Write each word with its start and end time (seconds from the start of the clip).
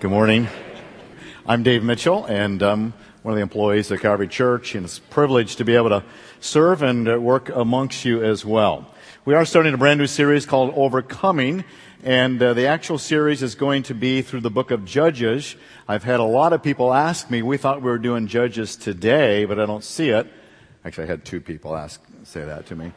Good 0.00 0.12
morning. 0.12 0.46
I'm 1.44 1.64
Dave 1.64 1.82
Mitchell, 1.82 2.24
and 2.26 2.62
I'm 2.62 2.92
one 3.22 3.32
of 3.32 3.34
the 3.34 3.42
employees 3.42 3.90
of 3.90 4.00
Calvary 4.00 4.28
Church, 4.28 4.76
and 4.76 4.84
it's 4.84 4.98
a 4.98 5.00
privilege 5.00 5.56
to 5.56 5.64
be 5.64 5.74
able 5.74 5.88
to 5.88 6.04
serve 6.38 6.82
and 6.82 7.20
work 7.20 7.48
amongst 7.48 8.04
you 8.04 8.22
as 8.22 8.44
well. 8.44 8.94
We 9.24 9.34
are 9.34 9.44
starting 9.44 9.74
a 9.74 9.76
brand 9.76 9.98
new 9.98 10.06
series 10.06 10.46
called 10.46 10.72
Overcoming, 10.76 11.64
and 12.04 12.40
uh, 12.40 12.54
the 12.54 12.68
actual 12.68 12.98
series 12.98 13.42
is 13.42 13.56
going 13.56 13.82
to 13.84 13.94
be 13.94 14.22
through 14.22 14.42
the 14.42 14.52
book 14.52 14.70
of 14.70 14.84
Judges. 14.84 15.56
I've 15.88 16.04
had 16.04 16.20
a 16.20 16.24
lot 16.24 16.52
of 16.52 16.62
people 16.62 16.94
ask 16.94 17.28
me, 17.28 17.42
we 17.42 17.56
thought 17.56 17.82
we 17.82 17.90
were 17.90 17.98
doing 17.98 18.28
Judges 18.28 18.76
today, 18.76 19.46
but 19.46 19.58
I 19.58 19.66
don't 19.66 19.82
see 19.82 20.10
it. 20.10 20.28
Actually, 20.84 21.04
I 21.04 21.06
had 21.08 21.24
two 21.24 21.40
people 21.40 21.76
ask, 21.76 22.00
say 22.22 22.44
that 22.44 22.66
to 22.66 22.76
me. 22.76 22.92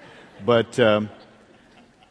But, 0.46 0.80
um, 0.80 1.10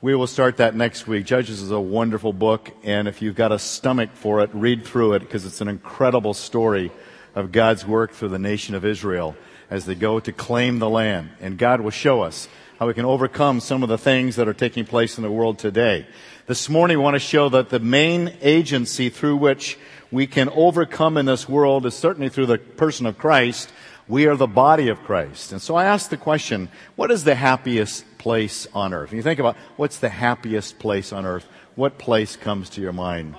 we 0.03 0.15
will 0.15 0.27
start 0.27 0.57
that 0.57 0.75
next 0.75 1.07
week. 1.07 1.27
Judges 1.27 1.61
is 1.61 1.71
a 1.71 1.81
wonderful 1.81 2.33
book, 2.33 2.71
and 2.83 3.07
if 3.07 3.21
you've 3.21 3.35
got 3.35 3.53
a 3.53 3.59
stomach 3.59 4.09
for 4.15 4.41
it, 4.41 4.49
read 4.55 4.87
through 4.87 5.13
it 5.13 5.21
because 5.21 5.45
it's 5.45 5.61
an 5.61 5.69
incredible 5.69 6.33
story 6.33 6.91
of 7.35 7.53
God's 7.53 7.87
work 7.87 8.13
through 8.13 8.31
the 8.31 8.39
nation 8.39 8.75
of 8.75 8.87
Israel 8.87 9.37
as 9.69 9.85
they 9.85 9.95
go 9.95 10.19
to 10.19 10.33
claim 10.33 10.79
the 10.79 10.89
land. 10.89 11.29
And 11.43 11.59
God 11.59 11.83
will 11.83 11.91
show 11.91 12.23
us 12.23 12.49
how 12.79 12.87
we 12.87 12.95
can 12.95 13.05
overcome 13.05 13.61
some 13.61 13.83
of 13.83 13.91
the 13.91 13.99
things 13.99 14.37
that 14.37 14.49
are 14.49 14.55
taking 14.55 14.87
place 14.87 15.19
in 15.19 15.23
the 15.23 15.31
world 15.31 15.59
today. 15.59 16.07
This 16.47 16.71
morning 16.71 16.97
we 16.97 17.05
want 17.05 17.17
to 17.17 17.21
show 17.21 17.51
that 17.51 17.69
the 17.69 17.79
main 17.79 18.33
agency 18.41 19.11
through 19.11 19.37
which 19.37 19.79
we 20.11 20.27
can 20.27 20.49
overcome 20.49 21.19
in 21.19 21.27
this 21.27 21.47
world 21.47 21.85
is 21.85 21.95
certainly 21.95 22.31
through 22.31 22.47
the 22.47 22.57
person 22.57 23.05
of 23.05 23.19
Christ. 23.19 23.71
We 24.09 24.27
are 24.27 24.35
the 24.35 24.47
body 24.47 24.89
of 24.89 25.03
Christ. 25.03 25.53
And 25.53 25.61
so 25.61 25.75
I 25.75 25.85
ask 25.85 26.09
the 26.09 26.17
question, 26.17 26.71
what 26.97 27.11
is 27.11 27.25
the 27.25 27.35
happiest 27.35 28.07
place 28.21 28.69
on 28.75 28.93
earth? 28.93 29.11
When 29.11 29.17
you 29.17 29.23
think 29.23 29.41
about 29.41 29.57
what's 29.77 29.99
the 29.99 30.11
happiest 30.11 30.79
place 30.79 31.13
on 31.13 31.25
earth, 31.25 31.47
what 31.75 31.97
place 31.97 32.37
comes 32.37 32.69
to 32.71 32.83
your 32.83 32.93
mind? 32.93 33.35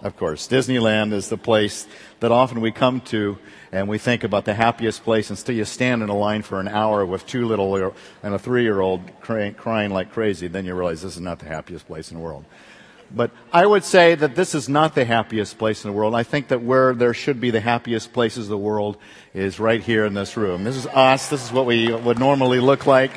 Of 0.00 0.16
course, 0.16 0.46
Disneyland 0.46 1.12
is 1.12 1.28
the 1.28 1.36
place 1.36 1.88
that 2.20 2.30
often 2.30 2.60
we 2.60 2.70
come 2.70 3.00
to 3.12 3.36
and 3.72 3.88
we 3.88 3.98
think 3.98 4.22
about 4.22 4.44
the 4.44 4.54
happiest 4.54 5.02
place 5.02 5.28
and 5.28 5.38
still 5.38 5.56
you 5.56 5.64
stand 5.64 6.04
in 6.04 6.08
a 6.08 6.16
line 6.16 6.42
for 6.42 6.60
an 6.60 6.68
hour 6.68 7.04
with 7.04 7.26
two 7.26 7.46
little 7.46 7.92
and 8.22 8.34
a 8.34 8.38
three 8.38 8.62
year 8.62 8.80
old 8.80 9.00
crying 9.20 9.90
like 9.90 10.12
crazy, 10.12 10.46
then 10.46 10.64
you 10.64 10.74
realize 10.74 11.02
this 11.02 11.16
is 11.16 11.20
not 11.20 11.40
the 11.40 11.46
happiest 11.46 11.88
place 11.88 12.12
in 12.12 12.18
the 12.18 12.22
world. 12.22 12.44
But 13.10 13.30
I 13.52 13.64
would 13.64 13.84
say 13.84 14.14
that 14.14 14.34
this 14.34 14.54
is 14.54 14.68
not 14.68 14.94
the 14.94 15.04
happiest 15.04 15.58
place 15.58 15.84
in 15.84 15.90
the 15.90 15.96
world. 15.96 16.14
I 16.14 16.22
think 16.22 16.48
that 16.48 16.62
where 16.62 16.94
there 16.94 17.14
should 17.14 17.40
be 17.40 17.50
the 17.50 17.60
happiest 17.60 18.12
places 18.12 18.46
in 18.46 18.50
the 18.50 18.58
world 18.58 18.98
is 19.32 19.58
right 19.58 19.82
here 19.82 20.04
in 20.04 20.14
this 20.14 20.36
room. 20.36 20.64
This 20.64 20.76
is 20.76 20.86
us. 20.86 21.28
This 21.28 21.44
is 21.44 21.52
what 21.52 21.66
we 21.66 21.92
would 21.92 22.18
normally 22.18 22.60
look 22.60 22.86
like. 22.86 23.12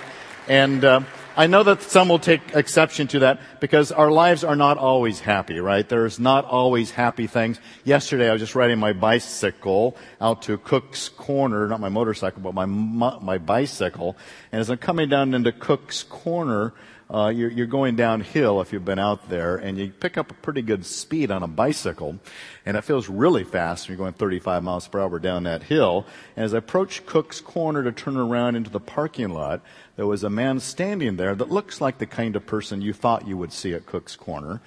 And 0.47 0.83
uh, 0.83 1.01
I 1.35 1.47
know 1.47 1.63
that 1.63 1.81
some 1.81 2.09
will 2.09 2.19
take 2.19 2.41
exception 2.55 3.07
to 3.07 3.19
that 3.19 3.39
because 3.59 3.91
our 3.91 4.11
lives 4.11 4.43
are 4.43 4.55
not 4.55 4.77
always 4.77 5.19
happy, 5.19 5.59
right? 5.59 5.87
There's 5.87 6.19
not 6.19 6.45
always 6.45 6.91
happy 6.91 7.27
things. 7.27 7.59
Yesterday 7.83 8.29
I 8.29 8.33
was 8.33 8.41
just 8.41 8.55
riding 8.55 8.79
my 8.79 8.93
bicycle 8.93 9.97
out 10.19 10.41
to 10.43 10.57
Cook's 10.57 11.09
Corner, 11.09 11.67
not 11.67 11.79
my 11.79 11.89
motorcycle, 11.89 12.41
but 12.41 12.53
my, 12.53 12.65
my 12.65 13.37
bicycle. 13.37 14.17
And 14.51 14.59
as 14.59 14.69
I'm 14.69 14.77
coming 14.77 15.09
down 15.09 15.33
into 15.33 15.51
Cook's 15.51 16.03
Corner, 16.03 16.73
uh, 17.13 17.27
you're, 17.27 17.51
you're, 17.51 17.67
going 17.67 17.97
downhill 17.97 18.61
if 18.61 18.71
you've 18.71 18.85
been 18.85 18.99
out 18.99 19.29
there, 19.29 19.57
and 19.57 19.77
you 19.77 19.89
pick 19.89 20.17
up 20.17 20.31
a 20.31 20.33
pretty 20.35 20.61
good 20.61 20.85
speed 20.85 21.29
on 21.29 21.43
a 21.43 21.47
bicycle, 21.47 22.17
and 22.65 22.77
it 22.77 22.83
feels 22.83 23.09
really 23.09 23.43
fast 23.43 23.87
when 23.89 23.97
you're 23.97 24.05
going 24.05 24.13
35 24.13 24.63
miles 24.63 24.87
per 24.87 25.01
hour 25.01 25.19
down 25.19 25.43
that 25.43 25.63
hill. 25.63 26.05
And 26.37 26.45
as 26.45 26.53
I 26.53 26.59
approached 26.59 27.05
Cook's 27.05 27.41
Corner 27.41 27.83
to 27.83 27.91
turn 27.91 28.15
around 28.15 28.55
into 28.55 28.69
the 28.69 28.79
parking 28.79 29.29
lot, 29.29 29.61
there 29.97 30.07
was 30.07 30.23
a 30.23 30.29
man 30.29 30.61
standing 30.61 31.17
there 31.17 31.35
that 31.35 31.51
looks 31.51 31.81
like 31.81 31.97
the 31.97 32.05
kind 32.05 32.37
of 32.37 32.45
person 32.45 32.81
you 32.81 32.93
thought 32.93 33.27
you 33.27 33.35
would 33.35 33.51
see 33.51 33.73
at 33.73 33.85
Cook's 33.85 34.15
Corner, 34.15 34.61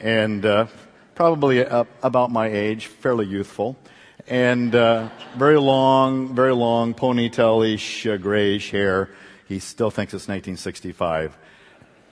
and 0.00 0.46
uh, 0.46 0.66
probably 1.16 1.60
about 1.60 2.30
my 2.30 2.46
age, 2.46 2.86
fairly 2.86 3.26
youthful 3.26 3.76
and 4.28 4.74
uh, 4.74 5.08
very 5.36 5.58
long, 5.58 6.34
very 6.34 6.54
long 6.54 6.92
ponytailish 6.92 8.12
uh, 8.12 8.18
grayish 8.18 8.70
hair. 8.70 9.08
He 9.46 9.58
still 9.58 9.90
thinks 9.90 10.12
it's 10.12 10.28
1965. 10.28 11.36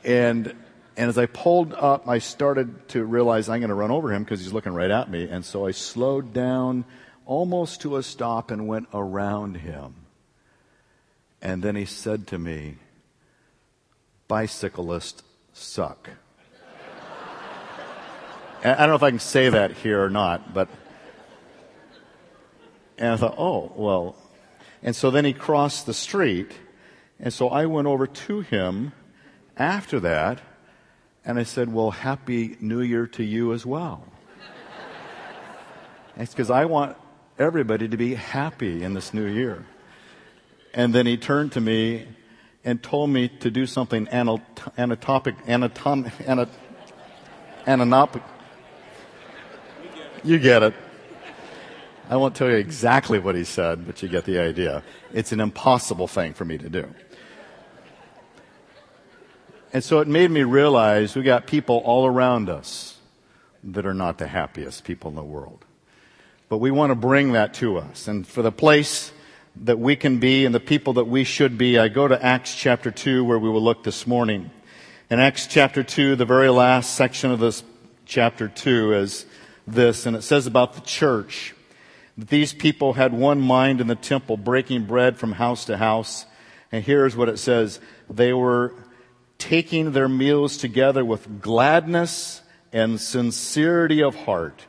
And, 0.06 0.55
and 0.97 1.09
as 1.11 1.19
I 1.19 1.27
pulled 1.27 1.75
up, 1.75 2.09
I 2.09 2.21
started 2.21 2.89
to 2.91 3.05
realize 3.05 3.49
I'm 3.49 3.59
going 3.59 3.71
to 3.71 3.75
run 3.75 3.91
over 3.91 4.12
him 4.12 4.22
because 4.22 4.41
he's 4.41 4.53
looking 4.53 4.72
right 4.72 4.91
at 4.91 5.11
me. 5.11 5.28
And 5.28 5.44
so 5.44 5.67
I 5.67 5.72
slowed 5.72 6.33
down 6.33 6.84
almost 7.27 7.81
to 7.81 7.97
a 7.97 8.03
stop 8.05 8.53
and 8.53 8.69
went 8.69 8.87
around 8.95 9.56
him. 9.56 9.95
And 11.43 11.61
then 11.61 11.75
he 11.75 11.84
said 11.84 12.28
to 12.28 12.39
me, 12.39 12.77
bicyclists 14.28 15.25
suck. 15.53 16.09
I 18.65 18.75
don't 18.75 18.89
know 18.89 18.95
if 18.95 19.03
I 19.03 19.11
can 19.11 19.19
say 19.19 19.49
that 19.49 19.72
here 19.72 20.03
or 20.03 20.11
not, 20.11 20.55
but. 20.55 20.69
And 22.97 23.09
I 23.09 23.16
thought, 23.16 23.34
oh, 23.37 23.72
well. 23.77 24.16
And 24.83 24.95
so 24.95 25.11
then 25.11 25.25
he 25.25 25.33
crossed 25.33 25.84
the 25.84 25.95
street. 25.95 26.53
And 27.21 27.33
so 27.33 27.49
I 27.49 27.66
went 27.66 27.87
over 27.87 28.06
to 28.06 28.41
him 28.41 28.93
after 29.56 30.00
that, 30.00 30.41
and 31.25 31.39
I 31.39 31.43
said, 31.43 31.72
Well, 31.72 31.91
Happy 31.91 32.56
New 32.61 32.81
Year 32.81 33.06
to 33.09 33.25
you 33.25 33.53
as 33.53 33.67
well. 33.67 34.05
it's 36.17 36.33
because 36.33 36.50
I 36.50 36.65
want 36.67 36.97
everybody 37.39 37.89
to 37.89 37.97
be 37.97 38.15
happy 38.15 38.83
in 38.83 38.95
this 38.95 39.12
new 39.12 39.27
year. 39.27 39.66
And 40.72 40.95
then 40.95 41.06
he 41.06 41.16
turned 41.16 41.53
to 41.53 41.61
me 41.61 42.06
and 42.65 42.83
told 42.83 43.11
me 43.11 43.28
to 43.28 43.50
do 43.50 43.66
something 43.66 44.06
anatopic, 44.06 45.37
anatom, 45.47 46.11
anat, 46.27 46.49
anatopic. 47.66 48.22
You 50.25 50.39
get 50.39 50.62
it. 50.62 50.75
I 52.09 52.16
won't 52.16 52.37
tell 52.37 52.49
you 52.49 52.56
exactly 52.56 53.19
what 53.19 53.34
he 53.34 53.45
said, 53.45 53.87
but 53.87 54.03
you 54.03 54.09
get 54.09 54.25
the 54.25 54.39
idea. 54.39 54.83
It's 55.12 55.33
an 55.33 55.41
impossible 55.41 56.06
thing 56.06 56.34
for 56.34 56.45
me 56.45 56.59
to 56.59 56.69
do. 56.69 56.93
And 59.77 59.85
so 59.85 59.99
it 59.99 60.09
made 60.09 60.31
me 60.31 60.43
realize 60.43 61.15
we 61.15 61.23
got 61.23 61.47
people 61.47 61.83
all 61.85 62.07
around 62.07 62.49
us 62.49 62.97
that 63.63 63.85
are 63.85 63.93
not 63.93 64.17
the 64.17 64.27
happiest 64.27 64.85
people 64.85 65.11
in 65.11 65.17
the 65.17 65.23
world. 65.23 65.67
But 66.49 66.61
we 66.61 66.71
want 66.71 66.93
to 66.93 66.95
bring 66.95 67.33
that 67.33 67.53
to 67.57 67.77
us. 67.77 68.09
And 68.09 68.27
for 68.27 68.41
the 68.41 68.51
place 68.51 69.13
that 69.55 69.79
we 69.79 69.95
can 69.95 70.19
be 70.19 70.47
and 70.47 70.55
the 70.55 70.61
people 70.61 70.95
that 70.95 71.05
we 71.05 71.25
should 71.25 71.59
be, 71.59 71.79
I 71.79 71.89
go 71.89 72.09
to 72.09 72.25
Acts 72.25 72.55
chapter 72.55 72.91
2 72.91 73.23
where 73.23 73.39
we 73.39 73.51
will 73.51 73.61
look 73.61 73.83
this 73.83 74.07
morning. 74.07 74.51
In 75.11 75.21
Acts 75.21 75.47
chapter 75.47 75.83
2, 75.83 76.17
the 76.17 76.25
very 76.25 76.49
last 76.49 76.95
section 76.95 77.31
of 77.31 77.39
this 77.39 77.63
chapter 78.07 78.49
2 78.49 78.95
is 78.95 79.27
this, 79.67 80.07
and 80.07 80.17
it 80.17 80.23
says 80.23 80.47
about 80.47 80.73
the 80.73 80.81
church 80.81 81.55
that 82.17 82.31
these 82.31 82.55
people 82.55 82.95
had 82.95 83.13
one 83.13 83.43
mind 83.43 83.83
in 83.83 83.89
the 83.89 83.95
temple, 83.95 84.39
breaking 84.39 84.87
bread 84.87 85.19
from 85.19 85.33
house 85.33 85.67
to 85.67 85.77
house. 85.77 86.25
And 86.73 86.83
here's 86.83 87.15
what 87.15 87.29
it 87.29 87.39
says. 87.39 87.79
They 88.09 88.33
were 88.33 88.73
taking 89.39 89.93
their 89.93 90.09
meals 90.09 90.57
together 90.57 91.05
with 91.05 91.41
gladness 91.41 92.43
and 92.73 93.01
sincerity 93.01 94.03
of 94.03 94.15
heart, 94.15 94.67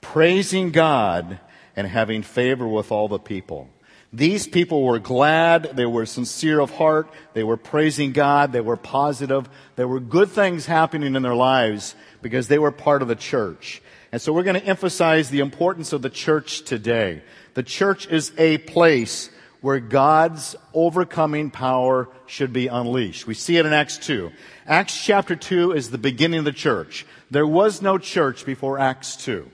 praising 0.00 0.70
God 0.70 1.40
and 1.76 1.86
having 1.86 2.22
favor 2.22 2.66
with 2.66 2.90
all 2.90 3.08
the 3.08 3.18
people. 3.18 3.68
These 4.12 4.46
people 4.46 4.84
were 4.84 4.98
glad, 4.98 5.76
they 5.76 5.84
were 5.84 6.06
sincere 6.06 6.60
of 6.60 6.70
heart, 6.70 7.10
they 7.34 7.44
were 7.44 7.58
praising 7.58 8.12
God, 8.12 8.52
they 8.52 8.62
were 8.62 8.76
positive, 8.76 9.48
there 9.76 9.88
were 9.88 10.00
good 10.00 10.30
things 10.30 10.64
happening 10.64 11.14
in 11.14 11.22
their 11.22 11.34
lives 11.34 11.94
because 12.22 12.48
they 12.48 12.58
were 12.58 12.72
part 12.72 13.02
of 13.02 13.08
the 13.08 13.14
church. 13.14 13.82
And 14.10 14.20
so 14.20 14.32
we're 14.32 14.44
going 14.44 14.60
to 14.60 14.64
emphasize 14.64 15.28
the 15.28 15.40
importance 15.40 15.92
of 15.92 16.00
the 16.00 16.08
church 16.08 16.62
today. 16.62 17.22
The 17.52 17.62
church 17.62 18.06
is 18.08 18.32
a 18.38 18.58
place 18.58 19.28
where 19.60 19.80
God's 19.80 20.54
overcoming 20.72 21.50
power 21.50 22.08
should 22.26 22.52
be 22.52 22.68
unleashed. 22.68 23.26
We 23.26 23.34
see 23.34 23.56
it 23.56 23.66
in 23.66 23.72
Acts 23.72 23.98
2. 23.98 24.30
Acts 24.66 25.04
chapter 25.04 25.34
2 25.34 25.72
is 25.72 25.90
the 25.90 25.98
beginning 25.98 26.40
of 26.40 26.44
the 26.44 26.52
church. 26.52 27.06
There 27.30 27.46
was 27.46 27.82
no 27.82 27.98
church 27.98 28.46
before 28.46 28.78
Acts 28.78 29.16
2. 29.16 29.50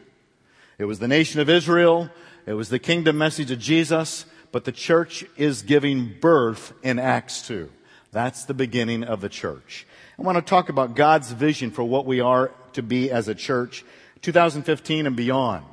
It 0.78 0.84
was 0.84 0.99
the 0.99 1.08
nation 1.08 1.40
of 1.40 1.49
Israel. 1.49 2.11
It 2.46 2.55
was 2.55 2.69
the 2.69 2.78
kingdom 2.78 3.17
message 3.17 3.50
of 3.50 3.58
Jesus. 3.58 4.26
But 4.52 4.64
the 4.64 4.73
church 4.73 5.25
is 5.37 5.62
giving 5.62 6.14
birth 6.20 6.73
in 6.82 6.99
Acts 6.99 7.43
2. 7.49 7.70
That's 8.12 8.44
the 8.44 8.55
beginning 8.55 9.02
of 9.02 9.20
the 9.20 9.28
church. 9.28 9.87
I 10.19 10.23
want 10.23 10.37
to 10.37 10.43
talk 10.43 10.69
about 10.69 10.94
God's 10.94 11.32
vision 11.32 11.70
for 11.73 11.82
what 11.82 12.06
we 12.06 12.20
are 12.20 12.52
to 12.75 12.82
be 12.82 13.11
as 13.11 13.26
a 13.26 13.34
church 13.34 13.84
2015 14.23 15.06
and 15.06 15.17
beyond. 15.17 15.64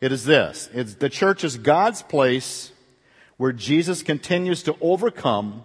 It 0.00 0.12
is 0.12 0.24
this. 0.24 0.70
It's 0.72 0.94
the 0.94 1.10
church 1.10 1.44
is 1.44 1.58
God's 1.58 2.02
place 2.02 2.72
where 3.40 3.52
Jesus 3.54 4.02
continues 4.02 4.62
to 4.64 4.76
overcome 4.82 5.62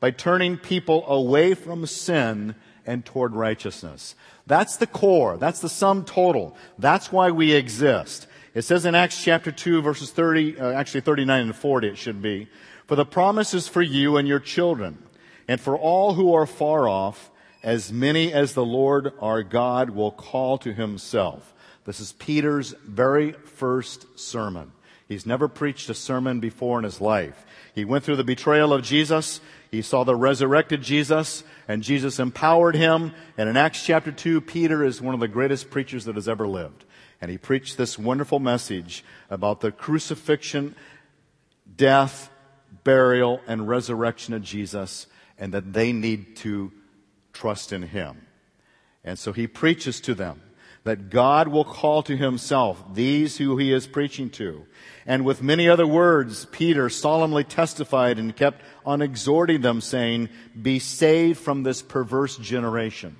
by 0.00 0.10
turning 0.10 0.56
people 0.56 1.06
away 1.06 1.52
from 1.52 1.84
sin 1.84 2.54
and 2.86 3.04
toward 3.04 3.34
righteousness. 3.34 4.14
That's 4.46 4.78
the 4.78 4.86
core. 4.86 5.36
That's 5.36 5.60
the 5.60 5.68
sum 5.68 6.06
total. 6.06 6.56
That's 6.78 7.12
why 7.12 7.30
we 7.30 7.52
exist. 7.52 8.26
It 8.54 8.62
says 8.62 8.86
in 8.86 8.94
Acts 8.94 9.22
chapter 9.22 9.52
2 9.52 9.82
verses 9.82 10.10
30, 10.10 10.58
uh, 10.58 10.70
actually 10.70 11.02
39 11.02 11.42
and 11.42 11.54
40 11.54 11.88
it 11.88 11.98
should 11.98 12.22
be, 12.22 12.48
for 12.86 12.96
the 12.96 13.04
promise 13.04 13.52
is 13.52 13.68
for 13.68 13.82
you 13.82 14.16
and 14.16 14.26
your 14.26 14.40
children 14.40 14.96
and 15.46 15.60
for 15.60 15.76
all 15.76 16.14
who 16.14 16.32
are 16.32 16.46
far 16.46 16.88
off, 16.88 17.30
as 17.62 17.92
many 17.92 18.32
as 18.32 18.54
the 18.54 18.64
Lord 18.64 19.12
our 19.20 19.42
God 19.42 19.90
will 19.90 20.12
call 20.12 20.56
to 20.56 20.72
himself. 20.72 21.52
This 21.84 22.00
is 22.00 22.12
Peter's 22.12 22.74
very 22.86 23.32
first 23.32 24.18
sermon. 24.18 24.72
He's 25.08 25.24
never 25.24 25.48
preached 25.48 25.88
a 25.88 25.94
sermon 25.94 26.38
before 26.38 26.78
in 26.78 26.84
his 26.84 27.00
life. 27.00 27.46
He 27.74 27.86
went 27.86 28.04
through 28.04 28.16
the 28.16 28.24
betrayal 28.24 28.74
of 28.74 28.82
Jesus. 28.82 29.40
He 29.70 29.80
saw 29.80 30.04
the 30.04 30.14
resurrected 30.14 30.82
Jesus 30.82 31.44
and 31.66 31.82
Jesus 31.82 32.18
empowered 32.18 32.76
him. 32.76 33.14
And 33.38 33.48
in 33.48 33.56
Acts 33.56 33.84
chapter 33.84 34.12
2, 34.12 34.42
Peter 34.42 34.84
is 34.84 35.00
one 35.00 35.14
of 35.14 35.20
the 35.20 35.28
greatest 35.28 35.70
preachers 35.70 36.04
that 36.04 36.16
has 36.16 36.28
ever 36.28 36.46
lived. 36.46 36.84
And 37.22 37.30
he 37.30 37.38
preached 37.38 37.78
this 37.78 37.98
wonderful 37.98 38.38
message 38.38 39.02
about 39.30 39.60
the 39.60 39.72
crucifixion, 39.72 40.76
death, 41.74 42.30
burial, 42.84 43.40
and 43.46 43.66
resurrection 43.66 44.34
of 44.34 44.42
Jesus 44.42 45.06
and 45.38 45.54
that 45.54 45.72
they 45.72 45.92
need 45.92 46.36
to 46.36 46.70
trust 47.32 47.72
in 47.72 47.82
him. 47.82 48.26
And 49.04 49.18
so 49.18 49.32
he 49.32 49.46
preaches 49.46 50.00
to 50.02 50.14
them 50.14 50.42
that 50.88 51.10
God 51.10 51.48
will 51.48 51.64
call 51.64 52.02
to 52.04 52.16
himself 52.16 52.82
these 52.94 53.36
who 53.36 53.58
he 53.58 53.72
is 53.72 53.86
preaching 53.86 54.30
to. 54.30 54.64
And 55.06 55.24
with 55.24 55.42
many 55.42 55.68
other 55.68 55.86
words, 55.86 56.46
Peter 56.46 56.88
solemnly 56.88 57.44
testified 57.44 58.18
and 58.18 58.34
kept 58.34 58.62
on 58.84 59.02
exhorting 59.02 59.60
them 59.60 59.80
saying, 59.80 60.30
be 60.60 60.78
saved 60.78 61.38
from 61.38 61.62
this 61.62 61.82
perverse 61.82 62.36
generation. 62.38 63.16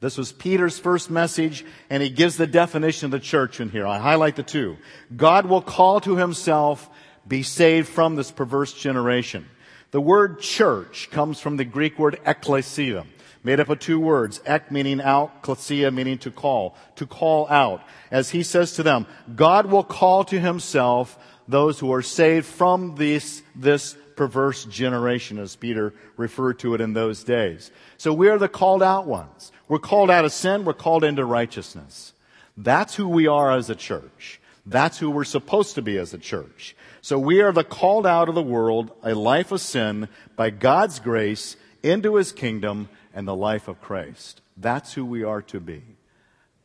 This 0.00 0.18
was 0.18 0.32
Peter's 0.32 0.78
first 0.78 1.10
message, 1.10 1.64
and 1.88 2.02
he 2.02 2.10
gives 2.10 2.36
the 2.36 2.46
definition 2.46 3.06
of 3.06 3.12
the 3.12 3.20
church 3.20 3.60
in 3.60 3.68
here. 3.68 3.86
I 3.86 3.98
highlight 3.98 4.36
the 4.36 4.42
two. 4.42 4.76
God 5.14 5.46
will 5.46 5.62
call 5.62 6.00
to 6.00 6.16
himself, 6.16 6.90
be 7.28 7.42
saved 7.42 7.88
from 7.88 8.16
this 8.16 8.32
perverse 8.32 8.72
generation. 8.72 9.46
The 9.92 10.00
word 10.00 10.40
church 10.40 11.08
comes 11.10 11.38
from 11.40 11.56
the 11.56 11.64
Greek 11.64 11.98
word 11.98 12.18
ekklesia 12.24 13.06
made 13.44 13.60
up 13.60 13.68
of 13.68 13.78
two 13.78 13.98
words, 13.98 14.40
ek 14.46 14.70
meaning 14.70 15.00
out, 15.00 15.42
klesia 15.42 15.92
meaning 15.92 16.18
to 16.18 16.30
call, 16.30 16.76
to 16.96 17.06
call 17.06 17.48
out. 17.48 17.82
As 18.10 18.30
he 18.30 18.42
says 18.42 18.74
to 18.74 18.82
them, 18.82 19.06
God 19.34 19.66
will 19.66 19.84
call 19.84 20.24
to 20.24 20.38
himself 20.38 21.18
those 21.48 21.78
who 21.78 21.92
are 21.92 22.02
saved 22.02 22.46
from 22.46 22.94
this, 22.94 23.42
this 23.54 23.96
perverse 24.16 24.64
generation, 24.66 25.38
as 25.38 25.56
Peter 25.56 25.92
referred 26.16 26.58
to 26.60 26.74
it 26.74 26.80
in 26.80 26.92
those 26.92 27.24
days. 27.24 27.70
So 27.96 28.12
we 28.12 28.28
are 28.28 28.38
the 28.38 28.48
called 28.48 28.82
out 28.82 29.06
ones. 29.06 29.50
We're 29.68 29.78
called 29.78 30.10
out 30.10 30.24
of 30.24 30.32
sin, 30.32 30.64
we're 30.64 30.74
called 30.74 31.04
into 31.04 31.24
righteousness. 31.24 32.12
That's 32.56 32.94
who 32.94 33.08
we 33.08 33.26
are 33.26 33.52
as 33.52 33.70
a 33.70 33.74
church. 33.74 34.40
That's 34.66 34.98
who 34.98 35.10
we're 35.10 35.24
supposed 35.24 35.74
to 35.74 35.82
be 35.82 35.98
as 35.98 36.14
a 36.14 36.18
church. 36.18 36.76
So 37.00 37.18
we 37.18 37.40
are 37.40 37.52
the 37.52 37.64
called 37.64 38.06
out 38.06 38.28
of 38.28 38.34
the 38.34 38.42
world, 38.42 38.92
a 39.02 39.14
life 39.14 39.50
of 39.50 39.60
sin, 39.60 40.08
by 40.36 40.50
God's 40.50 41.00
grace, 41.00 41.56
into 41.82 42.14
his 42.14 42.30
kingdom, 42.30 42.88
and 43.14 43.26
the 43.26 43.36
life 43.36 43.68
of 43.68 43.80
Christ. 43.80 44.40
That's 44.56 44.94
who 44.94 45.04
we 45.04 45.24
are 45.24 45.42
to 45.42 45.60
be. 45.60 45.82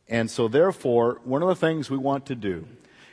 And 0.08 0.30
so 0.30 0.48
therefore, 0.48 1.20
one 1.24 1.42
of 1.42 1.48
the 1.48 1.54
things 1.54 1.90
we 1.90 1.98
want 1.98 2.26
to 2.26 2.34
do 2.34 2.66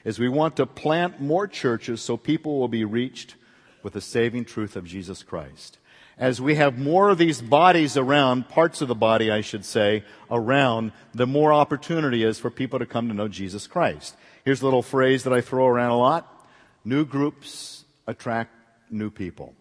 is 0.04 0.20
we 0.20 0.30
want 0.30 0.56
to 0.56 0.66
plant 0.66 1.20
more 1.20 1.48
churches 1.48 2.02
so 2.02 2.16
people 2.16 2.60
will 2.60 2.68
be 2.68 2.86
reached 2.86 3.36
with 3.84 3.94
the 3.94 4.02
saving 4.02 4.46
truth 4.46 4.76
of 4.76 4.86
Jesus 4.86 5.24
Christ. 5.24 5.78
As 6.18 6.40
we 6.40 6.56
have 6.56 6.78
more 6.78 7.10
of 7.10 7.18
these 7.18 7.42
bodies 7.42 7.98
around, 7.98 8.48
parts 8.48 8.82
of 8.82 8.88
the 8.88 8.96
body, 8.96 9.30
I 9.30 9.42
should 9.42 9.66
say, 9.66 10.06
around, 10.32 10.94
the 11.14 11.28
more 11.28 11.52
opportunity 11.52 12.24
is 12.24 12.40
for 12.40 12.50
people 12.50 12.80
to 12.80 12.86
come 12.86 13.10
to 13.10 13.14
know 13.14 13.28
Jesus 13.28 13.68
Christ. 13.68 14.16
Here's 14.46 14.62
a 14.62 14.66
little 14.66 14.82
phrase 14.82 15.24
that 15.24 15.34
I 15.34 15.42
throw 15.42 15.68
around 15.68 15.92
a 15.92 15.98
lot. 15.98 16.48
New 16.86 17.04
groups 17.04 17.84
attract 18.08 18.54
new 18.90 19.10
people. 19.10 19.54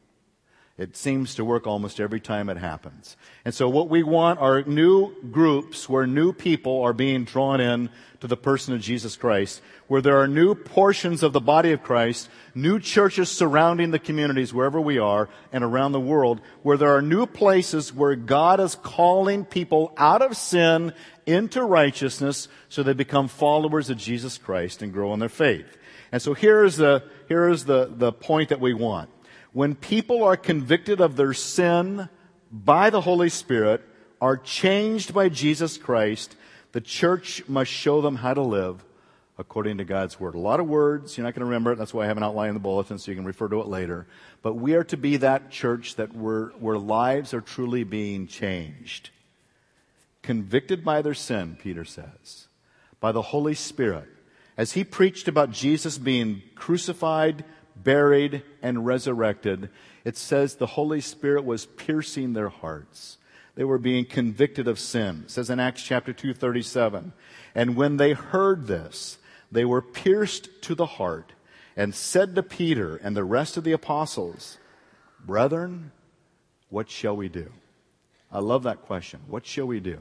It 0.76 0.96
seems 0.96 1.36
to 1.36 1.44
work 1.44 1.68
almost 1.68 2.00
every 2.00 2.18
time 2.18 2.48
it 2.48 2.56
happens. 2.56 3.16
And 3.44 3.54
so 3.54 3.68
what 3.68 3.88
we 3.88 4.02
want 4.02 4.40
are 4.40 4.62
new 4.62 5.14
groups 5.30 5.88
where 5.88 6.04
new 6.04 6.32
people 6.32 6.82
are 6.82 6.92
being 6.92 7.22
drawn 7.22 7.60
in 7.60 7.90
to 8.18 8.26
the 8.26 8.36
person 8.36 8.74
of 8.74 8.80
Jesus 8.80 9.14
Christ, 9.14 9.62
where 9.86 10.02
there 10.02 10.18
are 10.18 10.26
new 10.26 10.56
portions 10.56 11.22
of 11.22 11.32
the 11.32 11.40
body 11.40 11.70
of 11.70 11.84
Christ, 11.84 12.28
new 12.56 12.80
churches 12.80 13.30
surrounding 13.30 13.92
the 13.92 14.00
communities 14.00 14.52
wherever 14.52 14.80
we 14.80 14.98
are 14.98 15.28
and 15.52 15.62
around 15.62 15.92
the 15.92 16.00
world, 16.00 16.40
where 16.64 16.76
there 16.76 16.96
are 16.96 17.02
new 17.02 17.24
places 17.24 17.94
where 17.94 18.16
God 18.16 18.58
is 18.58 18.74
calling 18.74 19.44
people 19.44 19.94
out 19.96 20.22
of 20.22 20.36
sin 20.36 20.92
into 21.24 21.62
righteousness 21.62 22.48
so 22.68 22.82
they 22.82 22.94
become 22.94 23.28
followers 23.28 23.90
of 23.90 23.96
Jesus 23.96 24.38
Christ 24.38 24.82
and 24.82 24.92
grow 24.92 25.14
in 25.14 25.20
their 25.20 25.28
faith. 25.28 25.76
And 26.10 26.20
so 26.20 26.34
here 26.34 26.64
is 26.64 26.78
the, 26.78 27.04
here 27.28 27.48
is 27.48 27.64
the, 27.64 27.92
the 27.94 28.12
point 28.12 28.48
that 28.48 28.60
we 28.60 28.74
want 28.74 29.08
when 29.54 29.74
people 29.74 30.24
are 30.24 30.36
convicted 30.36 31.00
of 31.00 31.16
their 31.16 31.32
sin 31.32 32.08
by 32.50 32.90
the 32.90 33.00
Holy 33.00 33.30
Spirit, 33.30 33.82
are 34.20 34.36
changed 34.36 35.14
by 35.14 35.28
Jesus 35.28 35.78
Christ, 35.78 36.36
the 36.72 36.80
church 36.80 37.46
must 37.48 37.70
show 37.70 38.00
them 38.00 38.16
how 38.16 38.34
to 38.34 38.42
live 38.42 38.84
according 39.38 39.78
to 39.78 39.84
God's 39.84 40.18
word. 40.18 40.34
A 40.34 40.40
lot 40.40 40.60
of 40.60 40.66
words, 40.66 41.16
you're 41.16 41.24
not 41.24 41.34
going 41.34 41.40
to 41.40 41.46
remember 41.46 41.72
it. 41.72 41.76
That's 41.76 41.94
why 41.94 42.04
I 42.04 42.06
have 42.06 42.16
an 42.16 42.22
outline 42.22 42.48
in 42.48 42.54
the 42.54 42.60
bulletin 42.60 42.98
so 42.98 43.10
you 43.10 43.16
can 43.16 43.24
refer 43.24 43.48
to 43.48 43.60
it 43.60 43.68
later. 43.68 44.06
But 44.42 44.54
we 44.54 44.74
are 44.74 44.84
to 44.84 44.96
be 44.96 45.18
that 45.18 45.50
church 45.50 45.96
that 45.96 46.14
where 46.14 46.78
lives 46.78 47.32
are 47.32 47.40
truly 47.40 47.84
being 47.84 48.26
changed. 48.26 49.10
Convicted 50.22 50.84
by 50.84 51.00
their 51.02 51.14
sin, 51.14 51.56
Peter 51.60 51.84
says, 51.84 52.48
by 52.98 53.12
the 53.12 53.22
Holy 53.22 53.54
Spirit. 53.54 54.08
As 54.56 54.72
he 54.72 54.84
preached 54.84 55.28
about 55.28 55.50
Jesus 55.50 55.98
being 55.98 56.42
crucified, 56.54 57.44
buried, 57.84 58.42
and 58.62 58.86
resurrected, 58.86 59.68
it 60.04 60.16
says 60.16 60.56
the 60.56 60.66
Holy 60.66 61.00
Spirit 61.00 61.44
was 61.44 61.66
piercing 61.66 62.32
their 62.32 62.48
hearts. 62.48 63.18
They 63.54 63.64
were 63.64 63.78
being 63.78 64.04
convicted 64.04 64.66
of 64.66 64.80
sin. 64.80 65.22
It 65.24 65.30
says 65.30 65.50
in 65.50 65.60
Acts 65.60 65.82
chapter 65.82 66.12
237. 66.12 67.12
And 67.54 67.76
when 67.76 67.98
they 67.98 68.12
heard 68.12 68.66
this, 68.66 69.18
they 69.52 69.64
were 69.64 69.82
pierced 69.82 70.48
to 70.62 70.74
the 70.74 70.86
heart 70.86 71.32
and 71.76 71.94
said 71.94 72.34
to 72.34 72.42
Peter 72.42 72.96
and 72.96 73.16
the 73.16 73.24
rest 73.24 73.56
of 73.56 73.64
the 73.64 73.72
apostles, 73.72 74.58
Brethren, 75.24 75.92
what 76.68 76.90
shall 76.90 77.16
we 77.16 77.28
do? 77.28 77.52
I 78.32 78.40
love 78.40 78.64
that 78.64 78.82
question. 78.82 79.20
What 79.28 79.46
shall 79.46 79.66
we 79.66 79.78
do? 79.78 80.00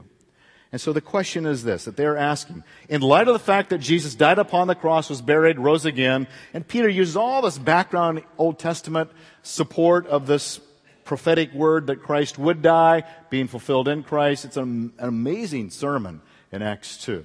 And 0.74 0.80
so 0.80 0.92
the 0.92 1.00
question 1.00 1.46
is 1.46 1.62
this, 1.62 1.84
that 1.84 1.96
they're 1.96 2.16
asking, 2.16 2.64
in 2.88 3.00
light 3.00 3.28
of 3.28 3.32
the 3.32 3.38
fact 3.38 3.70
that 3.70 3.78
Jesus 3.78 4.16
died 4.16 4.40
upon 4.40 4.66
the 4.66 4.74
cross, 4.74 5.08
was 5.08 5.22
buried, 5.22 5.56
rose 5.56 5.84
again, 5.84 6.26
and 6.52 6.66
Peter 6.66 6.88
uses 6.88 7.14
all 7.16 7.42
this 7.42 7.58
background 7.58 8.24
Old 8.38 8.58
Testament 8.58 9.12
support 9.44 10.04
of 10.08 10.26
this 10.26 10.58
prophetic 11.04 11.52
word 11.52 11.86
that 11.86 12.02
Christ 12.02 12.40
would 12.40 12.60
die, 12.60 13.04
being 13.30 13.46
fulfilled 13.46 13.86
in 13.86 14.02
Christ. 14.02 14.44
It's 14.44 14.56
an, 14.56 14.92
an 14.98 15.08
amazing 15.08 15.70
sermon 15.70 16.20
in 16.50 16.60
Acts 16.60 16.96
2. 17.04 17.24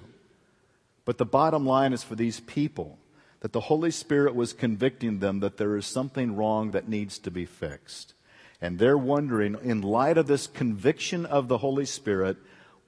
But 1.04 1.18
the 1.18 1.26
bottom 1.26 1.66
line 1.66 1.92
is 1.92 2.04
for 2.04 2.14
these 2.14 2.40
people 2.42 3.00
that 3.40 3.52
the 3.52 3.62
Holy 3.62 3.90
Spirit 3.90 4.36
was 4.36 4.54
convicting 4.54 5.18
them 5.18 5.40
that 5.40 5.58
there 5.58 5.76
is 5.76 5.88
something 5.88 6.36
wrong 6.36 6.70
that 6.70 6.88
needs 6.88 7.18
to 7.18 7.32
be 7.32 7.46
fixed. 7.46 8.14
And 8.62 8.78
they're 8.78 8.96
wondering, 8.96 9.58
in 9.64 9.82
light 9.82 10.20
of 10.20 10.28
this 10.28 10.46
conviction 10.46 11.26
of 11.26 11.48
the 11.48 11.58
Holy 11.58 11.88
Spirit, 11.88 12.38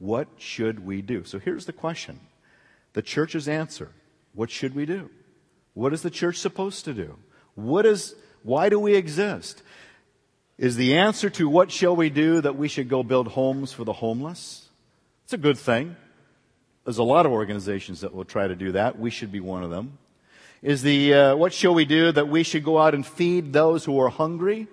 what 0.01 0.27
should 0.38 0.84
we 0.84 1.03
do? 1.03 1.24
So 1.24 1.38
here's 1.38 1.67
the 1.67 1.74
question 1.74 2.20
the 2.93 3.03
church's 3.03 3.48
answer 3.48 3.89
What 4.34 4.50
should 4.50 4.75
we 4.75 4.86
do? 4.86 5.10
What 5.74 5.93
is 5.93 6.01
the 6.01 6.10
church 6.10 6.38
supposed 6.38 6.86
to 6.86 6.93
do? 6.93 7.17
What 7.53 7.86
is, 7.86 8.15
why 8.43 8.70
do 8.70 8.79
we 8.79 8.96
exist? 8.96 9.62
Is 10.58 10.75
the 10.75 10.98
answer 10.98 11.29
to 11.31 11.48
what 11.48 11.72
shall 11.72 11.96
we 11.96 12.10
do 12.10 12.41
that 12.41 12.58
we 12.58 12.67
should 12.67 12.89
go 12.89 13.03
build 13.03 13.29
homes 13.29 13.72
for 13.72 13.84
the 13.84 13.93
homeless? 13.93 14.70
It's 15.24 15.34
a 15.34 15.38
good 15.38 15.58
thing. 15.58 15.96
There's 16.84 16.98
a 16.98 17.03
lot 17.03 17.25
of 17.25 17.31
organizations 17.31 18.01
that 18.01 18.13
will 18.13 18.25
try 18.25 18.48
to 18.48 18.55
do 18.55 18.74
that. 18.74 19.00
We 19.00 19.12
should 19.12 19.31
be 19.31 19.39
one 19.39 19.63
of 19.63 19.70
them. 19.70 19.98
Is 20.62 20.81
the, 20.81 21.13
uh, 21.13 21.36
what 21.36 21.53
shall 21.53 21.74
we 21.74 21.86
do 21.86 22.12
that 22.12 22.27
we 22.27 22.43
should 22.43 22.63
go 22.63 22.79
out 22.79 22.93
and 22.93 23.05
feed 23.05 23.53
those 23.53 23.86
who 23.86 24.00
are 24.00 24.10
hungry? 24.10 24.67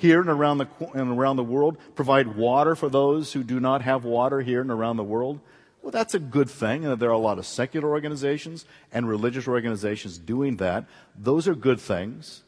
Here 0.00 0.20
and 0.22 0.30
around 0.30 0.56
the, 0.56 0.66
and 0.94 1.10
around 1.10 1.36
the 1.36 1.44
world, 1.44 1.76
provide 1.94 2.34
water 2.34 2.74
for 2.74 2.88
those 2.88 3.34
who 3.34 3.44
do 3.44 3.60
not 3.60 3.82
have 3.82 4.02
water 4.02 4.40
here 4.40 4.62
and 4.62 4.70
around 4.70 4.96
the 4.96 5.04
world. 5.04 5.40
Well, 5.82 5.90
that's 5.90 6.14
a 6.14 6.18
good 6.18 6.48
thing. 6.48 6.86
And 6.86 6.98
there 6.98 7.10
are 7.10 7.12
a 7.12 7.18
lot 7.18 7.38
of 7.38 7.44
secular 7.44 7.90
organizations 7.90 8.64
and 8.92 9.06
religious 9.06 9.46
organizations 9.46 10.16
doing 10.16 10.56
that. 10.56 10.86
Those 11.14 11.46
are 11.46 11.54
good 11.54 11.78
things. 11.78 12.44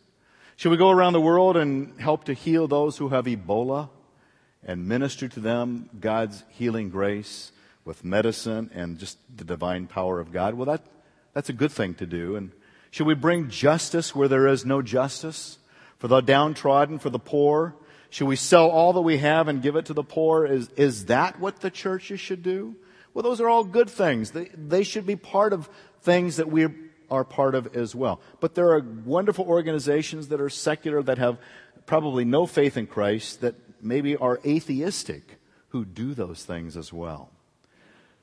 Should 0.56 0.70
we 0.70 0.78
go 0.78 0.88
around 0.88 1.12
the 1.12 1.20
world 1.20 1.58
and 1.58 2.00
help 2.00 2.24
to 2.24 2.32
heal 2.32 2.66
those 2.66 2.96
who 2.96 3.10
have 3.10 3.26
Ebola 3.26 3.90
and 4.64 4.88
minister 4.88 5.28
to 5.28 5.40
them 5.40 5.90
God's 6.00 6.44
healing 6.48 6.88
grace 6.88 7.52
with 7.84 8.02
medicine 8.02 8.70
and 8.72 8.98
just 8.98 9.18
the 9.36 9.44
divine 9.44 9.88
power 9.88 10.20
of 10.20 10.32
God? 10.32 10.54
Well, 10.54 10.66
that, 10.66 10.82
that's 11.34 11.50
a 11.50 11.54
good 11.54 11.72
thing 11.72 11.92
to 11.96 12.06
do. 12.06 12.34
And 12.34 12.52
should 12.90 13.06
we 13.06 13.14
bring 13.14 13.50
justice 13.50 14.14
where 14.14 14.28
there 14.28 14.46
is 14.46 14.64
no 14.64 14.80
justice? 14.80 15.58
For 16.02 16.08
the 16.08 16.20
downtrodden, 16.20 16.98
for 16.98 17.10
the 17.10 17.18
poor? 17.20 17.76
Should 18.10 18.26
we 18.26 18.34
sell 18.34 18.68
all 18.68 18.92
that 18.94 19.02
we 19.02 19.18
have 19.18 19.46
and 19.46 19.62
give 19.62 19.76
it 19.76 19.84
to 19.84 19.94
the 19.94 20.02
poor? 20.02 20.44
Is, 20.44 20.68
is 20.70 21.04
that 21.04 21.38
what 21.38 21.60
the 21.60 21.70
churches 21.70 22.18
should 22.18 22.42
do? 22.42 22.74
Well, 23.14 23.22
those 23.22 23.40
are 23.40 23.48
all 23.48 23.62
good 23.62 23.88
things. 23.88 24.32
They, 24.32 24.46
they 24.46 24.82
should 24.82 25.06
be 25.06 25.14
part 25.14 25.52
of 25.52 25.70
things 26.00 26.38
that 26.38 26.50
we 26.50 26.66
are 27.08 27.22
part 27.22 27.54
of 27.54 27.76
as 27.76 27.94
well. 27.94 28.20
But 28.40 28.56
there 28.56 28.72
are 28.72 28.80
wonderful 28.80 29.44
organizations 29.44 30.26
that 30.28 30.40
are 30.40 30.50
secular 30.50 31.04
that 31.04 31.18
have 31.18 31.38
probably 31.86 32.24
no 32.24 32.46
faith 32.46 32.76
in 32.76 32.88
Christ 32.88 33.42
that 33.42 33.54
maybe 33.80 34.16
are 34.16 34.40
atheistic 34.44 35.38
who 35.68 35.84
do 35.84 36.14
those 36.14 36.42
things 36.42 36.76
as 36.76 36.92
well. 36.92 37.30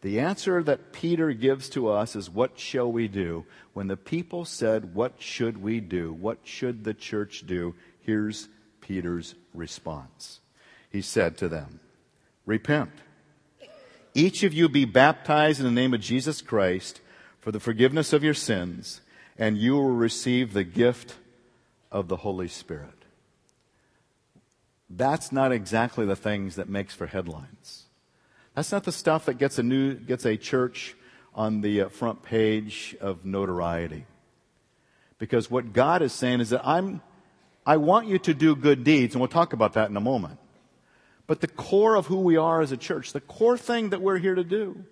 The 0.01 0.19
answer 0.19 0.63
that 0.63 0.93
Peter 0.93 1.33
gives 1.33 1.67
to 1.69 1.89
us 1.89 2.15
is 2.15 2.29
what 2.29 2.57
shall 2.57 2.89
we 2.89 3.07
do? 3.07 3.45
When 3.73 3.87
the 3.87 3.97
people 3.97 4.45
said, 4.45 4.95
What 4.95 5.13
should 5.19 5.61
we 5.61 5.81
do? 5.81 6.13
What 6.13 6.39
should 6.43 6.83
the 6.83 6.93
church 6.93 7.43
do? 7.45 7.75
Here's 8.01 8.47
Peter's 8.79 9.35
response. 9.53 10.39
He 10.89 11.01
said 11.01 11.37
to 11.37 11.49
them, 11.49 11.81
Repent. 12.45 12.91
Each 14.13 14.43
of 14.43 14.53
you 14.53 14.69
be 14.69 14.85
baptized 14.85 15.59
in 15.59 15.65
the 15.65 15.71
name 15.71 15.93
of 15.93 16.01
Jesus 16.01 16.41
Christ 16.41 17.01
for 17.41 17.51
the 17.51 17.59
forgiveness 17.59 18.13
of 18.13 18.23
your 18.23 18.33
sins, 18.33 19.01
and 19.37 19.57
you 19.57 19.73
will 19.73 19.91
receive 19.91 20.53
the 20.53 20.63
gift 20.63 21.15
of 21.91 22.07
the 22.07 22.17
Holy 22.17 22.47
Spirit. 22.47 22.89
That's 24.89 25.31
not 25.31 25.51
exactly 25.51 26.05
the 26.05 26.15
things 26.15 26.55
that 26.55 26.67
makes 26.67 26.95
for 26.95 27.05
headlines. 27.05 27.85
That's 28.59 28.73
not 28.73 28.83
the 28.83 28.91
stuff 28.91 29.27
that 29.27 29.35
gets 29.35 29.57
a 29.57 29.63
new, 29.63 29.93
gets 29.93 30.25
a 30.25 30.35
church 30.35 30.93
on 31.33 31.61
the 31.61 31.83
uh, 31.83 31.87
front 31.87 32.23
page 32.23 32.93
of 32.99 33.23
notoriety. 33.23 34.05
Because 35.17 35.49
what 35.49 35.71
God 35.71 36.01
is 36.01 36.11
saying 36.11 36.41
is 36.41 36.49
that 36.49 36.67
I'm, 36.67 37.01
I 37.65 37.77
want 37.77 38.09
you 38.09 38.19
to 38.19 38.33
do 38.33 38.57
good 38.57 38.83
deeds, 38.83 39.15
and 39.15 39.21
we'll 39.21 39.29
talk 39.29 39.53
about 39.53 39.75
that 39.75 39.89
in 39.89 39.95
a 39.95 40.01
moment. 40.01 40.39
But 41.25 41.39
the 41.39 41.47
core 41.47 41.95
of 41.95 42.07
who 42.07 42.17
we 42.17 42.35
are 42.35 42.59
as 42.59 42.73
a 42.73 42.75
church, 42.75 43.13
the 43.13 43.21
core 43.21 43.57
thing 43.57 43.91
that 43.91 44.01
we're 44.01 44.17
here 44.17 44.35
to 44.35 44.43
do, 44.43 44.83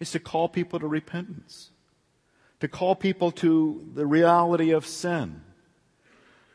is 0.00 0.10
to 0.12 0.18
call 0.18 0.48
people 0.48 0.80
to 0.80 0.86
repentance, 0.86 1.68
to 2.60 2.68
call 2.68 2.94
people 2.94 3.30
to 3.32 3.86
the 3.96 4.06
reality 4.06 4.70
of 4.70 4.86
sin, 4.86 5.42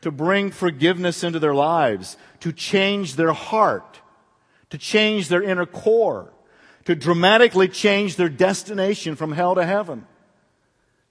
to 0.00 0.10
bring 0.10 0.50
forgiveness 0.50 1.22
into 1.22 1.38
their 1.38 1.54
lives, 1.54 2.16
to 2.40 2.50
change 2.50 3.14
their 3.14 3.32
heart, 3.32 4.00
to 4.74 4.78
change 4.78 5.28
their 5.28 5.40
inner 5.40 5.66
core, 5.66 6.32
to 6.84 6.96
dramatically 6.96 7.68
change 7.68 8.16
their 8.16 8.28
destination 8.28 9.14
from 9.14 9.30
hell 9.30 9.54
to 9.54 9.64
heaven, 9.64 10.04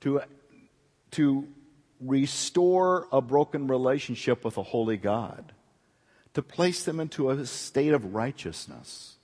to, 0.02 0.20
to 1.12 1.48
restore 2.02 3.08
a 3.14 3.22
broken 3.22 3.68
relationship 3.68 4.44
with 4.44 4.58
a 4.58 4.64
holy 4.64 4.98
God, 4.98 5.54
to 6.34 6.42
place 6.42 6.84
them 6.84 7.00
into 7.00 7.30
a 7.30 7.46
state 7.46 7.94
of 7.94 8.14
righteousness. 8.14 9.16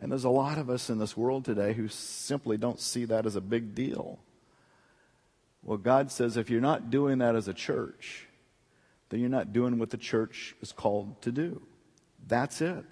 And 0.00 0.10
there's 0.10 0.24
a 0.24 0.30
lot 0.30 0.58
of 0.58 0.68
us 0.68 0.90
in 0.90 0.98
this 0.98 1.16
world 1.16 1.44
today 1.44 1.74
who 1.74 1.86
simply 1.86 2.56
don't 2.56 2.80
see 2.80 3.04
that 3.04 3.24
as 3.24 3.36
a 3.36 3.40
big 3.40 3.72
deal. 3.76 4.18
Well, 5.62 5.78
God 5.78 6.10
says 6.10 6.36
if 6.36 6.50
you're 6.50 6.60
not 6.60 6.90
doing 6.90 7.18
that 7.18 7.36
as 7.36 7.46
a 7.46 7.54
church, 7.54 8.26
then 9.10 9.20
you're 9.20 9.28
not 9.28 9.52
doing 9.52 9.78
what 9.78 9.90
the 9.90 9.96
church 9.96 10.56
is 10.60 10.72
called 10.72 11.22
to 11.22 11.30
do. 11.30 11.62
That's 12.26 12.60
it. 12.60 12.84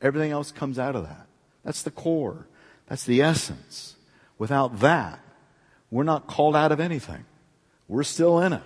Everything 0.00 0.30
else 0.30 0.52
comes 0.52 0.78
out 0.78 0.96
of 0.96 1.04
that. 1.04 1.26
That's 1.64 1.82
the 1.82 1.90
core. 1.90 2.46
That's 2.86 3.04
the 3.04 3.20
essence. 3.20 3.96
Without 4.38 4.80
that, 4.80 5.20
we're 5.90 6.04
not 6.04 6.26
called 6.26 6.54
out 6.54 6.72
of 6.72 6.80
anything. 6.80 7.24
We're 7.88 8.04
still 8.04 8.40
in 8.40 8.52
it. 8.52 8.62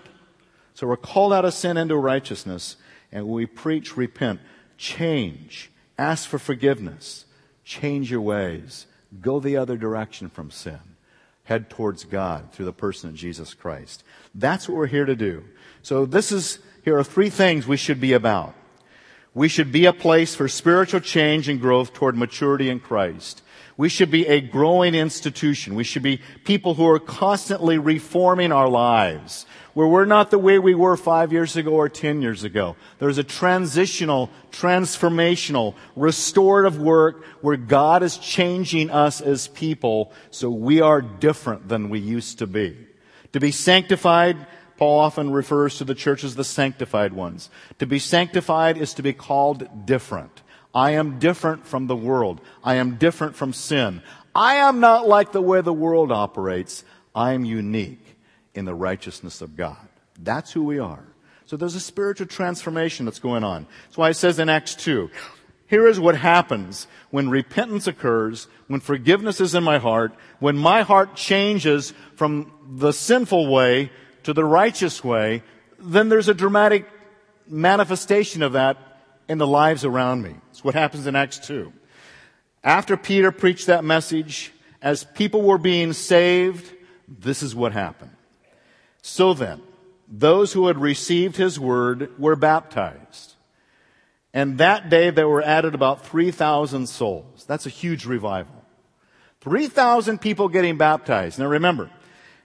So 0.75 0.87
we're 0.87 0.97
called 0.97 1.33
out 1.33 1.45
of 1.45 1.55
sin 1.55 1.77
into 1.77 1.97
righteousness, 1.97 2.77
and 3.11 3.29
we 3.29 3.47
preach, 3.47 3.97
repent, 3.97 4.41
change, 4.79 5.71
ask 5.99 6.29
for 6.29 6.39
forgiveness, 6.39 7.27
change 7.65 8.11
your 8.11 8.21
ways, 8.21 8.87
go 9.21 9.39
the 9.39 9.57
other 9.57 9.77
direction 9.77 10.29
from 10.29 10.51
sin, 10.51 10.81
head 11.45 11.71
towards 11.71 12.05
God 12.05 12.53
through 12.53 12.67
the 12.67 12.73
person 12.73 13.11
of 13.11 13.17
Jesus 13.17 13.55
Christ. 13.55 14.03
That's 14.35 14.69
what 14.69 14.77
we're 14.77 14.87
here 14.87 15.05
to 15.05 15.17
do. 15.17 15.45
So 15.83 16.07
this 16.07 16.33
is, 16.33 16.59
here 16.85 16.97
are 16.97 17.05
three 17.05 17.31
things 17.31 17.67
we 17.67 17.77
should 17.77 18.01
be 18.01 18.13
about. 18.13 18.55
We 19.35 19.49
should 19.49 19.73
be 19.73 19.87
a 19.87 19.93
place 19.93 20.35
for 20.35 20.47
spiritual 20.47 21.01
change 21.01 21.49
and 21.49 21.61
growth 21.61 21.95
toward 21.95 22.17
maturity 22.17 22.69
in 22.69 22.81
Christ. 22.81 23.43
We 23.79 23.89
should 23.89 24.11
be 24.11 24.27
a 24.27 24.43
growing 24.43 24.95
institution. 24.95 25.75
We 25.75 25.85
should 25.85 26.03
be 26.03 26.21
people 26.45 26.75
who 26.75 26.87
are 26.87 26.99
constantly 26.99 27.79
reforming 27.79 28.53
our 28.53 28.69
lives, 28.69 29.47
where 29.73 29.89
we're 29.89 30.05
not 30.05 30.31
the 30.31 30.39
way 30.39 30.59
we 30.59 30.75
were 30.75 30.99
five 30.99 31.33
years 31.33 31.57
ago 31.57 31.71
or 31.71 31.89
ten 31.89 32.21
years 32.21 32.45
ago. 32.45 32.77
There's 32.99 33.17
a 33.17 33.25
transitional, 33.25 34.29
transformational, 34.51 35.75
restorative 35.97 36.79
work 36.79 37.25
where 37.41 37.57
God 37.57 38.03
is 38.03 38.19
changing 38.19 38.91
us 38.91 39.23
as 39.23 39.49
people 39.49 40.13
so 40.31 40.51
we 40.51 40.83
are 40.83 41.01
different 41.01 41.69
than 41.69 41.89
we 41.89 42.01
used 42.01 42.41
to 42.41 42.47
be. 42.47 42.77
To 43.33 43.41
be 43.41 43.51
sanctified 43.51 44.37
Paul 44.83 44.99
often 44.99 45.31
refers 45.31 45.79
to 45.79 45.85
the 45.85 45.95
church 45.95 46.25
as 46.25 46.35
the 46.35 46.43
sanctified 46.43 47.13
ones. 47.13 47.51
To 47.79 47.87
be 47.87 48.01
sanctified 48.01 48.77
is 48.77 48.95
to 48.95 49.03
be 49.05 49.13
called 49.13 49.87
different. 49.87 50.43
I 50.75 50.91
am 50.91 51.21
different 51.21 51.69
from 51.69 51.87
the 51.87 51.95
world. 51.95 52.41
I 52.65 52.75
am 52.75 52.97
different 52.97 53.37
from 53.37 53.53
sin. 53.53 54.03
I 54.35 54.55
am 54.55 54.81
not 54.81 55.07
like 55.07 55.31
the 55.31 55.41
way 55.41 55.61
the 55.61 55.73
world 55.73 56.11
operates. 56.11 56.83
I 57.15 57.35
am 57.35 57.45
unique 57.45 58.05
in 58.55 58.65
the 58.65 58.75
righteousness 58.75 59.41
of 59.41 59.57
God. 59.57 59.77
That's 60.19 60.51
who 60.51 60.65
we 60.65 60.81
are. 60.81 61.05
So 61.47 61.57
there's 61.57 61.77
a 61.77 61.81
spiritual 61.81 62.27
transformation 62.27 63.05
that's 63.05 63.21
going 63.21 63.45
on. 63.45 63.69
That's 63.85 63.99
why 63.99 64.11
it 64.11 64.15
says 64.15 64.41
in 64.41 64.49
Acts 64.49 64.75
2, 64.75 65.09
here 65.69 65.87
is 65.87 66.01
what 66.01 66.17
happens 66.17 66.89
when 67.13 67.31
repentance 67.31 67.87
occurs, 67.87 68.49
when 68.67 68.81
forgiveness 68.81 69.41
is 69.41 69.55
in 69.55 69.63
my 69.63 69.79
heart, 69.79 70.13
when 70.41 70.57
my 70.57 70.83
heart 70.83 71.15
changes 71.15 71.95
from 72.17 72.51
the 72.69 72.93
sinful 72.93 73.47
way 73.47 73.93
to 74.25 74.33
the 74.33 74.45
righteous 74.45 75.03
way, 75.03 75.43
then 75.79 76.09
there's 76.09 76.29
a 76.29 76.35
dramatic 76.35 76.89
manifestation 77.47 78.43
of 78.43 78.53
that 78.53 78.77
in 79.29 79.39
the 79.39 79.47
lives 79.47 79.85
around 79.85 80.23
me. 80.23 80.35
It's 80.51 80.65
what 80.65 80.75
happens 80.75 81.07
in 81.07 81.17
Acts 81.17 81.39
2. 81.41 81.73
After 82.65 82.97
Peter 82.97 83.33
preached 83.33 83.67
that 83.67 83.85
message, 83.85 84.53
as 84.81 85.05
people 85.05 85.43
were 85.43 85.59
being 85.59 85.93
saved, 85.93 86.73
this 87.09 87.43
is 87.43 87.55
what 87.55 87.73
happened. 87.73 88.13
So 89.03 89.35
then, 89.35 89.61
those 90.09 90.53
who 90.53 90.67
had 90.67 90.79
received 90.79 91.37
his 91.37 91.59
word 91.59 92.19
were 92.19 92.37
baptized. 92.37 93.35
And 94.35 94.59
that 94.59 94.89
day 94.89 95.11
there 95.11 95.29
were 95.29 95.43
added 95.43 95.75
about 95.75 96.07
3,000 96.07 96.87
souls. 96.87 97.45
That's 97.47 97.67
a 97.67 97.71
huge 97.71 98.07
revival. 98.07 98.65
3,000 99.41 100.21
people 100.21 100.49
getting 100.49 100.79
baptized. 100.79 101.39
Now 101.39 101.47
remember, 101.47 101.91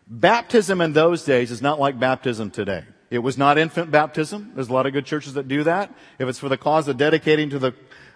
Baptism 0.10 0.80
in 0.80 0.94
those 0.94 1.24
days 1.26 1.52
is 1.52 1.62
not 1.62 1.80
like 1.80 2.00
baptism 2.00 2.50
today. 2.50 2.86
It 3.10 3.20
was 3.20 3.38
not 3.38 3.58
infant 3.58 3.92
baptism. 3.92 4.52
There's 4.56 4.70
a 4.70 4.74
lot 4.74 4.86
of 4.86 4.94
good 4.94 5.06
churches 5.06 5.34
that 5.34 5.48
do 5.48 5.64
that. 5.64 5.94
If 6.20 6.28
it's 6.28 6.40
for 6.40 6.50
the 6.50 6.58
cause 6.58 6.88
of 6.88 6.98
dedicating 6.98 7.50
to 7.52 7.60
the 7.60 7.74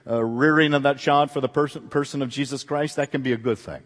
uh, 0.08 0.24
rearing 0.24 0.74
of 0.74 0.84
that 0.84 0.98
child 1.00 1.32
for 1.32 1.42
the 1.42 1.50
person, 1.50 1.90
person 1.90 2.22
of 2.22 2.30
Jesus 2.30 2.64
Christ, 2.64 2.96
that 2.96 3.12
can 3.12 3.22
be 3.22 3.34
a 3.34 3.38
good 3.38 3.58
thing. 3.58 3.82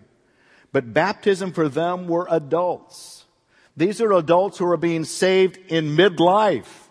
But 0.72 0.94
baptism 0.94 1.52
for 1.52 1.68
them 1.68 2.08
were 2.08 2.28
adults. 2.30 3.26
These 3.78 4.02
are 4.02 4.14
adults 4.14 4.58
who 4.58 4.68
are 4.68 4.78
being 4.78 5.04
saved 5.04 5.58
in 5.68 5.98
midlife. 5.98 6.86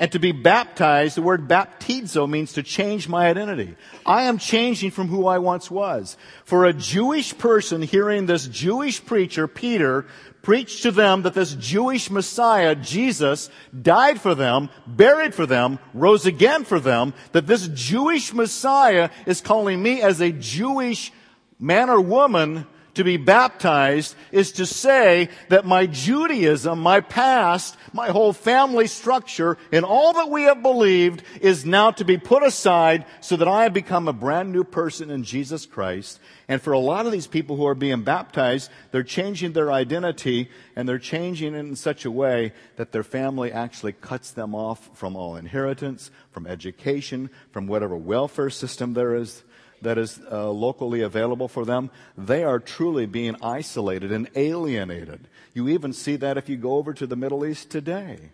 And 0.00 0.10
to 0.12 0.18
be 0.18 0.32
baptized, 0.32 1.18
the 1.18 1.22
word 1.22 1.46
baptizo 1.46 2.26
means 2.26 2.54
to 2.54 2.62
change 2.62 3.06
my 3.06 3.28
identity. 3.28 3.76
I 4.06 4.22
am 4.22 4.38
changing 4.38 4.92
from 4.92 5.08
who 5.08 5.26
I 5.26 5.36
once 5.36 5.70
was. 5.70 6.16
For 6.46 6.64
a 6.64 6.72
Jewish 6.72 7.36
person 7.36 7.82
hearing 7.82 8.24
this 8.24 8.46
Jewish 8.46 9.04
preacher, 9.04 9.46
Peter, 9.46 10.06
preach 10.42 10.82
to 10.82 10.90
them 10.90 11.22
that 11.22 11.34
this 11.34 11.54
Jewish 11.54 12.10
Messiah, 12.10 12.74
Jesus, 12.74 13.50
died 13.82 14.20
for 14.20 14.34
them, 14.34 14.70
buried 14.86 15.34
for 15.34 15.46
them, 15.46 15.78
rose 15.94 16.26
again 16.26 16.64
for 16.64 16.80
them, 16.80 17.14
that 17.32 17.46
this 17.46 17.68
Jewish 17.68 18.32
Messiah 18.32 19.10
is 19.26 19.40
calling 19.40 19.82
me 19.82 20.00
as 20.00 20.20
a 20.20 20.32
Jewish 20.32 21.12
man 21.58 21.90
or 21.90 22.00
woman 22.00 22.66
to 22.94 23.04
be 23.04 23.16
baptized 23.16 24.14
is 24.32 24.52
to 24.52 24.66
say 24.66 25.28
that 25.48 25.64
my 25.64 25.86
Judaism, 25.86 26.80
my 26.80 27.00
past, 27.00 27.76
my 27.92 28.08
whole 28.08 28.32
family 28.32 28.86
structure, 28.86 29.56
and 29.72 29.84
all 29.84 30.12
that 30.14 30.30
we 30.30 30.42
have 30.44 30.62
believed 30.62 31.22
is 31.40 31.64
now 31.64 31.90
to 31.92 32.04
be 32.04 32.18
put 32.18 32.42
aside 32.42 33.04
so 33.20 33.36
that 33.36 33.48
I 33.48 33.64
have 33.64 33.72
become 33.72 34.08
a 34.08 34.12
brand 34.12 34.52
new 34.52 34.64
person 34.64 35.10
in 35.10 35.24
Jesus 35.24 35.66
Christ. 35.66 36.20
And 36.48 36.60
for 36.60 36.72
a 36.72 36.78
lot 36.78 37.06
of 37.06 37.12
these 37.12 37.28
people 37.28 37.56
who 37.56 37.66
are 37.66 37.76
being 37.76 38.02
baptized, 38.02 38.70
they're 38.90 39.02
changing 39.02 39.52
their 39.52 39.70
identity 39.70 40.50
and 40.74 40.88
they're 40.88 40.98
changing 40.98 41.54
it 41.54 41.58
in 41.58 41.76
such 41.76 42.04
a 42.04 42.10
way 42.10 42.52
that 42.76 42.90
their 42.90 43.04
family 43.04 43.52
actually 43.52 43.92
cuts 43.92 44.32
them 44.32 44.54
off 44.54 44.90
from 44.94 45.14
all 45.14 45.36
inheritance, 45.36 46.10
from 46.32 46.46
education, 46.46 47.30
from 47.52 47.66
whatever 47.66 47.96
welfare 47.96 48.50
system 48.50 48.94
there 48.94 49.14
is 49.14 49.44
that 49.82 49.98
is 49.98 50.20
uh, 50.30 50.50
locally 50.50 51.00
available 51.00 51.48
for 51.48 51.64
them, 51.64 51.90
they 52.16 52.44
are 52.44 52.58
truly 52.58 53.06
being 53.06 53.36
isolated 53.42 54.12
and 54.12 54.28
alienated. 54.34 55.28
You 55.54 55.68
even 55.68 55.92
see 55.92 56.16
that 56.16 56.36
if 56.36 56.48
you 56.48 56.56
go 56.56 56.74
over 56.74 56.92
to 56.94 57.06
the 57.06 57.16
Middle 57.16 57.44
East 57.44 57.70
today. 57.70 58.30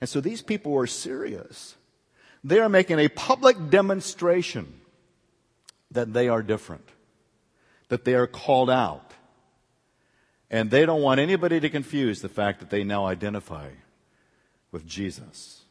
And 0.00 0.08
so 0.08 0.20
these 0.20 0.42
people 0.42 0.76
are 0.76 0.86
serious. 0.86 1.76
They 2.44 2.60
are 2.60 2.68
making 2.68 2.98
a 2.98 3.08
public 3.08 3.70
demonstration 3.70 4.80
that 5.90 6.12
they 6.12 6.28
are 6.28 6.42
different, 6.42 6.88
that 7.88 8.04
they 8.04 8.14
are 8.14 8.26
called 8.26 8.70
out. 8.70 9.12
And 10.50 10.70
they 10.70 10.86
don't 10.86 11.02
want 11.02 11.18
anybody 11.18 11.58
to 11.58 11.68
confuse 11.68 12.20
the 12.20 12.28
fact 12.28 12.60
that 12.60 12.70
they 12.70 12.84
now 12.84 13.06
identify 13.06 13.70
with 14.70 14.86
Jesus 14.86 15.64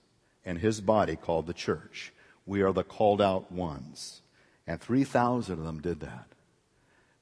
and 0.43 0.60
his 0.60 0.81
body 0.81 1.15
called 1.15 1.48
the 1.48 1.53
church. 1.53 2.12
We 2.45 2.62
are 2.62 2.74
the 2.74 2.84
called 2.84 3.22
out 3.22 3.51
ones. 3.51 4.22
And 4.67 4.81
3,000 4.81 5.60
of 5.60 5.63
them 5.63 5.81
did 5.81 6.00
that. 6.00 6.27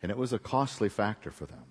And 0.01 0.09
it 0.11 0.17
was 0.17 0.33
a 0.33 0.39
costly 0.39 0.89
factor 0.89 1.31
for 1.31 1.45
them. 1.45 1.65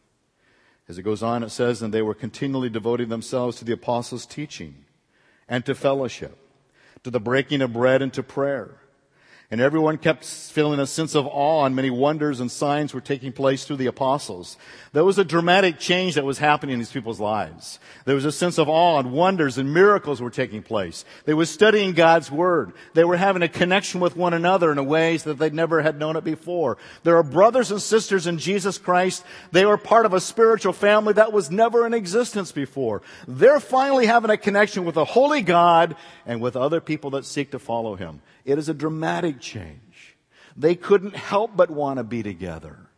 As 0.88 0.98
it 0.98 1.02
goes 1.02 1.22
on, 1.22 1.42
it 1.42 1.50
says, 1.50 1.80
and 1.80 1.94
they 1.94 2.02
were 2.02 2.14
continually 2.14 2.68
devoting 2.68 3.08
themselves 3.08 3.56
to 3.58 3.64
the 3.64 3.72
apostles' 3.72 4.26
teaching 4.26 4.84
and 5.48 5.64
to 5.64 5.74
fellowship, 5.74 6.38
to 7.04 7.10
the 7.10 7.20
breaking 7.20 7.62
of 7.62 7.72
bread 7.72 8.02
and 8.02 8.12
to 8.12 8.22
prayer. 8.22 8.81
And 9.52 9.60
everyone 9.60 9.98
kept 9.98 10.24
feeling 10.24 10.80
a 10.80 10.86
sense 10.86 11.14
of 11.14 11.26
awe 11.26 11.66
and 11.66 11.76
many 11.76 11.90
wonders 11.90 12.40
and 12.40 12.50
signs 12.50 12.94
were 12.94 13.02
taking 13.02 13.32
place 13.32 13.66
through 13.66 13.76
the 13.76 13.86
apostles. 13.86 14.56
There 14.94 15.04
was 15.04 15.18
a 15.18 15.26
dramatic 15.26 15.78
change 15.78 16.14
that 16.14 16.24
was 16.24 16.38
happening 16.38 16.72
in 16.72 16.78
these 16.78 16.90
people's 16.90 17.20
lives. 17.20 17.78
There 18.06 18.14
was 18.14 18.24
a 18.24 18.32
sense 18.32 18.56
of 18.56 18.70
awe 18.70 18.98
and 18.98 19.12
wonders 19.12 19.58
and 19.58 19.74
miracles 19.74 20.22
were 20.22 20.30
taking 20.30 20.62
place. 20.62 21.04
They 21.26 21.34
were 21.34 21.44
studying 21.44 21.92
God's 21.92 22.30
Word. 22.30 22.72
They 22.94 23.04
were 23.04 23.18
having 23.18 23.42
a 23.42 23.48
connection 23.48 24.00
with 24.00 24.16
one 24.16 24.32
another 24.32 24.72
in 24.72 24.78
a 24.78 24.82
ways 24.82 25.24
that 25.24 25.38
they 25.38 25.50
never 25.50 25.82
had 25.82 25.98
known 25.98 26.16
it 26.16 26.24
before. 26.24 26.78
There 27.02 27.18
are 27.18 27.22
brothers 27.22 27.70
and 27.70 27.82
sisters 27.82 28.26
in 28.26 28.38
Jesus 28.38 28.78
Christ. 28.78 29.22
They 29.50 29.66
were 29.66 29.76
part 29.76 30.06
of 30.06 30.14
a 30.14 30.20
spiritual 30.22 30.72
family 30.72 31.12
that 31.12 31.34
was 31.34 31.50
never 31.50 31.84
in 31.84 31.92
existence 31.92 32.52
before. 32.52 33.02
They're 33.28 33.60
finally 33.60 34.06
having 34.06 34.30
a 34.30 34.38
connection 34.38 34.86
with 34.86 34.96
a 34.96 35.04
holy 35.04 35.42
God 35.42 35.94
and 36.24 36.40
with 36.40 36.56
other 36.56 36.80
people 36.80 37.10
that 37.10 37.26
seek 37.26 37.50
to 37.50 37.58
follow 37.58 37.96
Him. 37.96 38.22
It 38.44 38.58
is 38.58 38.68
a 38.68 38.74
dramatic 38.74 39.40
change. 39.40 40.16
They 40.56 40.74
couldn't 40.74 41.16
help 41.16 41.56
but 41.56 41.70
want 41.70 41.98
to 41.98 42.04
be 42.04 42.22
together. 42.22 42.88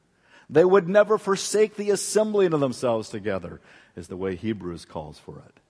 They 0.50 0.64
would 0.64 0.88
never 0.88 1.18
forsake 1.18 1.76
the 1.76 1.90
assembling 1.90 2.52
of 2.52 2.60
themselves 2.60 3.08
together, 3.08 3.60
is 3.96 4.08
the 4.08 4.16
way 4.16 4.36
Hebrews 4.36 4.84
calls 4.84 5.18
for 5.18 5.38
it. 5.38 5.60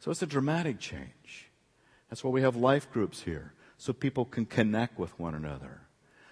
So 0.00 0.10
it's 0.10 0.22
a 0.22 0.26
dramatic 0.26 0.80
change. 0.80 1.50
That's 2.08 2.24
why 2.24 2.30
we 2.30 2.42
have 2.42 2.56
life 2.56 2.90
groups 2.92 3.22
here, 3.22 3.52
so 3.78 3.92
people 3.92 4.24
can 4.24 4.46
connect 4.46 4.98
with 4.98 5.18
one 5.18 5.34
another. 5.34 5.82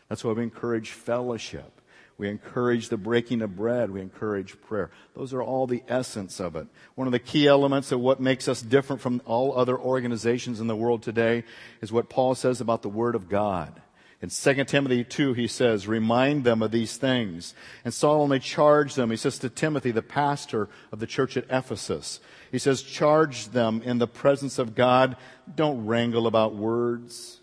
That's 0.08 0.24
why 0.24 0.32
we 0.32 0.42
encourage 0.42 0.90
fellowship. 0.90 1.79
We 2.20 2.28
encourage 2.28 2.90
the 2.90 2.98
breaking 2.98 3.40
of 3.40 3.56
bread. 3.56 3.90
We 3.90 4.02
encourage 4.02 4.60
prayer. 4.60 4.90
Those 5.16 5.32
are 5.32 5.42
all 5.42 5.66
the 5.66 5.82
essence 5.88 6.38
of 6.38 6.54
it. 6.54 6.66
One 6.94 7.08
of 7.08 7.12
the 7.12 7.18
key 7.18 7.46
elements 7.46 7.92
of 7.92 8.00
what 8.00 8.20
makes 8.20 8.46
us 8.46 8.60
different 8.60 9.00
from 9.00 9.22
all 9.24 9.56
other 9.56 9.78
organizations 9.78 10.60
in 10.60 10.66
the 10.66 10.76
world 10.76 11.02
today 11.02 11.44
is 11.80 11.90
what 11.90 12.10
Paul 12.10 12.34
says 12.34 12.60
about 12.60 12.82
the 12.82 12.90
Word 12.90 13.14
of 13.14 13.30
God. 13.30 13.80
In 14.20 14.28
2 14.28 14.64
Timothy 14.64 15.02
2, 15.02 15.32
he 15.32 15.46
says, 15.46 15.88
remind 15.88 16.44
them 16.44 16.60
of 16.60 16.72
these 16.72 16.98
things 16.98 17.54
and 17.86 17.94
solemnly 17.94 18.38
charge 18.38 18.96
them. 18.96 19.10
He 19.10 19.16
says 19.16 19.38
to 19.38 19.48
Timothy, 19.48 19.90
the 19.90 20.02
pastor 20.02 20.68
of 20.92 21.00
the 21.00 21.06
church 21.06 21.38
at 21.38 21.46
Ephesus, 21.48 22.20
he 22.52 22.58
says, 22.58 22.82
charge 22.82 23.48
them 23.48 23.80
in 23.80 23.96
the 23.96 24.06
presence 24.06 24.58
of 24.58 24.74
God. 24.74 25.16
Don't 25.56 25.86
wrangle 25.86 26.26
about 26.26 26.54
words 26.54 27.39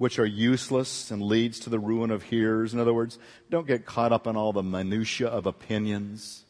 which 0.00 0.18
are 0.18 0.24
useless 0.24 1.10
and 1.10 1.20
leads 1.20 1.60
to 1.60 1.68
the 1.68 1.78
ruin 1.78 2.10
of 2.10 2.22
hearers. 2.22 2.72
In 2.72 2.80
other 2.80 2.94
words, 2.94 3.18
don't 3.50 3.66
get 3.66 3.84
caught 3.84 4.12
up 4.12 4.26
in 4.26 4.34
all 4.34 4.50
the 4.50 4.62
minutia 4.62 5.28
of 5.28 5.44
opinions. 5.44 6.42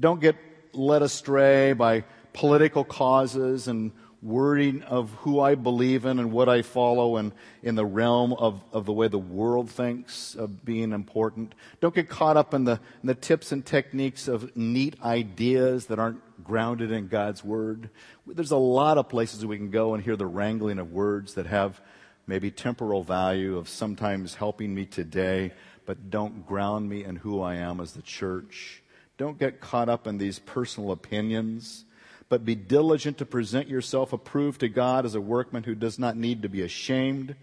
Don't 0.00 0.22
get 0.22 0.36
led 0.72 1.02
astray 1.02 1.74
by 1.74 2.04
political 2.32 2.82
causes 2.82 3.68
and 3.68 3.92
wording 4.22 4.82
of 4.84 5.10
who 5.18 5.38
I 5.38 5.54
believe 5.54 6.06
in 6.06 6.18
and 6.18 6.32
what 6.32 6.48
I 6.48 6.62
follow 6.62 7.18
and 7.18 7.32
in 7.62 7.74
the 7.74 7.84
realm 7.84 8.32
of, 8.32 8.62
of 8.72 8.86
the 8.86 8.92
way 8.94 9.08
the 9.08 9.18
world 9.18 9.68
thinks 9.68 10.34
of 10.34 10.64
being 10.64 10.92
important. 10.92 11.54
Don't 11.82 11.94
get 11.94 12.08
caught 12.08 12.38
up 12.38 12.54
in 12.54 12.64
the, 12.64 12.80
in 13.02 13.06
the 13.06 13.14
tips 13.14 13.52
and 13.52 13.66
techniques 13.66 14.28
of 14.28 14.56
neat 14.56 14.96
ideas 15.02 15.88
that 15.88 15.98
aren't 15.98 16.22
grounded 16.42 16.90
in 16.90 17.08
God's 17.08 17.44
Word. 17.44 17.90
There's 18.26 18.50
a 18.50 18.56
lot 18.56 18.96
of 18.96 19.10
places 19.10 19.44
we 19.44 19.58
can 19.58 19.70
go 19.70 19.92
and 19.92 20.02
hear 20.02 20.16
the 20.16 20.24
wrangling 20.24 20.78
of 20.78 20.90
words 20.90 21.34
that 21.34 21.44
have 21.44 21.82
maybe 22.26 22.50
temporal 22.50 23.02
value 23.02 23.56
of 23.56 23.68
sometimes 23.68 24.34
helping 24.34 24.74
me 24.74 24.84
today, 24.84 25.52
but 25.84 26.10
don't 26.10 26.46
ground 26.46 26.88
me 26.88 27.04
in 27.04 27.16
who 27.16 27.40
I 27.40 27.54
am 27.56 27.80
as 27.80 27.92
the 27.92 28.02
church. 28.02 28.82
Don't 29.16 29.38
get 29.38 29.60
caught 29.60 29.88
up 29.88 30.06
in 30.06 30.18
these 30.18 30.38
personal 30.38 30.90
opinions, 30.90 31.84
but 32.28 32.44
be 32.44 32.54
diligent 32.54 33.18
to 33.18 33.26
present 33.26 33.68
yourself 33.68 34.12
approved 34.12 34.60
to 34.60 34.68
God 34.68 35.06
as 35.06 35.14
a 35.14 35.20
workman 35.20 35.62
who 35.62 35.74
does 35.74 35.98
not 35.98 36.16
need 36.16 36.42
to 36.42 36.48
be 36.48 36.62
ashamed, 36.62 37.36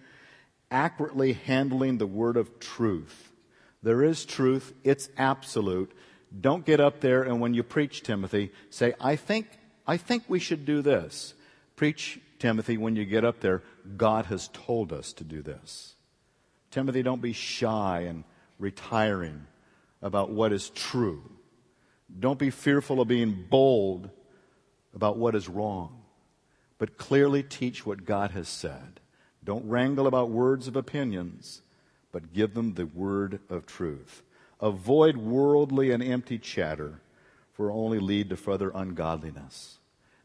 accurately 0.69 1.34
handling 1.34 1.98
the 1.98 2.08
word 2.08 2.36
of 2.36 2.60
truth. 2.60 3.32
There 3.82 4.04
is 4.04 4.26
truth, 4.26 4.74
it's 4.84 5.10
absolute. 5.17 5.91
Don't 6.39 6.65
get 6.65 6.80
up 6.80 7.00
there 7.00 7.24
and 7.24 7.39
when 7.39 7.54
you 7.54 7.63
preach, 7.63 8.02
Timothy, 8.02 8.52
say, 8.69 8.93
I 9.00 9.15
think, 9.15 9.48
I 9.88 9.98
think 9.98 10.24
we 10.28 10.39
should 10.39 10.65
do 10.65 10.82
this. 10.82 11.34
Preach 11.76 12.19
Timothy, 12.43 12.75
when 12.75 12.97
you 12.97 13.06
get 13.06 13.23
up 13.23 13.39
there, 13.39 13.63
God 13.95 14.25
has 14.25 14.49
told 14.49 14.91
us 14.91 15.13
to 15.13 15.23
do 15.23 15.41
this. 15.41 15.95
Timothy, 16.71 17.01
don't 17.01 17.21
be 17.21 17.32
shy 17.32 18.01
and 18.01 18.25
retiring 18.60 19.47
about 20.01 20.29
what 20.29 20.51
is 20.51 20.69
true. 20.71 21.23
Don't 22.19 22.38
be 22.38 22.49
fearful 22.49 22.99
of 22.99 23.08
being 23.08 23.45
bold 23.49 24.10
about 24.93 25.15
what 25.15 25.36
is 25.36 25.47
wrong, 25.47 26.03
but 26.79 26.97
clearly 26.97 27.43
teach 27.43 27.86
what 27.86 28.03
God 28.03 28.32
has 28.32 28.49
said. 28.49 28.99
Don't 29.41 29.69
wrangle 29.69 30.06
about 30.06 30.29
words 30.29 30.67
of 30.67 30.75
opinions, 30.75 31.62
but 32.12 32.34
give 32.34 32.56
them 32.56 32.73
the 32.73 32.88
word 32.88 33.39
of 33.49 33.65
truth. 33.65 34.21
Avoid 34.60 35.15
worldly 35.15 35.91
and 35.91 36.03
empty 36.03 36.39
chatter, 36.39 36.99
for 37.53 37.71
only 37.71 37.99
lead 37.99 38.29
to 38.32 38.36
further 38.36 38.69
ungodliness. 38.75 39.79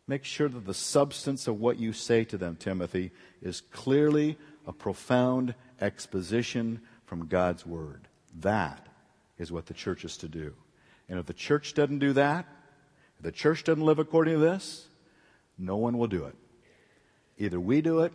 Make 0.09 0.25
sure 0.25 0.49
that 0.49 0.65
the 0.65 0.75
substance 0.75 1.47
of 1.47 1.61
what 1.61 1.79
you 1.79 1.93
say 1.93 2.25
to 2.25 2.39
them, 2.39 2.57
Timothy, 2.57 3.13
is 3.43 3.61
clearly 3.61 4.39
a 4.67 4.73
profound 4.73 5.55
exposition 5.83 6.81
from 7.05 7.27
God's 7.27 7.67
Word. 7.67 8.09
That 8.41 8.87
is 9.37 9.53
what 9.53 9.67
the 9.67 9.75
church 9.75 10.07
is 10.07 10.17
to 10.17 10.29
do. 10.29 10.55
And 11.11 11.19
if 11.19 11.27
the 11.27 11.35
church 11.35 11.75
doesn't 11.75 11.99
do 11.99 12.15
that, 12.15 12.47
if 13.19 13.23
the 13.23 13.33
church 13.33 13.65
doesn't 13.65 13.85
live 13.85 13.99
according 13.99 14.35
to 14.35 14.41
this, 14.41 14.89
no 15.59 15.77
one 15.77 15.99
will 15.99 16.07
do 16.07 16.25
it. 16.25 16.35
Either 17.37 17.61
we 17.61 17.83
do 17.83 18.01
it, 18.01 18.13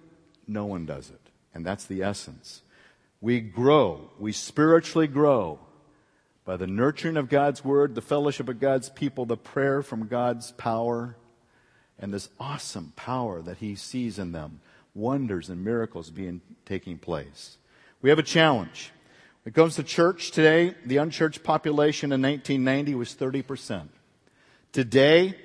no 0.48 0.66
one 0.66 0.88
does 0.88 1.12
it. 1.12 1.22
And 1.54 1.64
that's 1.64 1.86
the 1.86 2.02
essence. 2.02 2.64
We 3.22 3.40
grow, 3.40 4.10
we 4.18 4.32
spiritually 4.32 5.08
grow 5.08 5.60
by 6.44 6.58
the 6.58 6.68
nurturing 6.68 7.18
of 7.18 7.30
God's 7.30 7.64
Word, 7.64 7.94
the 7.94 8.02
fellowship 8.02 8.50
of 8.50 8.60
God's 8.60 8.90
people, 8.90 9.26
the 9.26 9.38
prayer 9.38 9.84
from 9.84 10.08
God's 10.08 10.52
power, 10.54 11.18
and 12.00 12.14
this 12.14 12.30
awesome 12.40 12.94
power 12.96 13.42
that 13.42 13.58
he 13.58 13.76
sees 13.76 14.20
in 14.20 14.32
them, 14.32 14.60
wonders 14.94 15.50
and 15.50 15.64
miracles 15.64 16.10
being 16.10 16.42
taking 16.66 16.98
place. 16.98 17.58
We 18.02 18.10
have 18.10 18.20
a 18.20 18.24
challenge. 18.24 18.92
When 19.44 19.52
it 19.52 19.56
comes 19.56 19.76
to 19.76 19.84
church 19.84 20.32
today, 20.32 20.76
the 20.86 20.98
unchurched 20.98 21.44
population 21.44 22.12
in 22.12 22.22
1990 22.22 22.96
was 22.96 23.14
30%. 23.14 23.88
Today, 24.72 25.36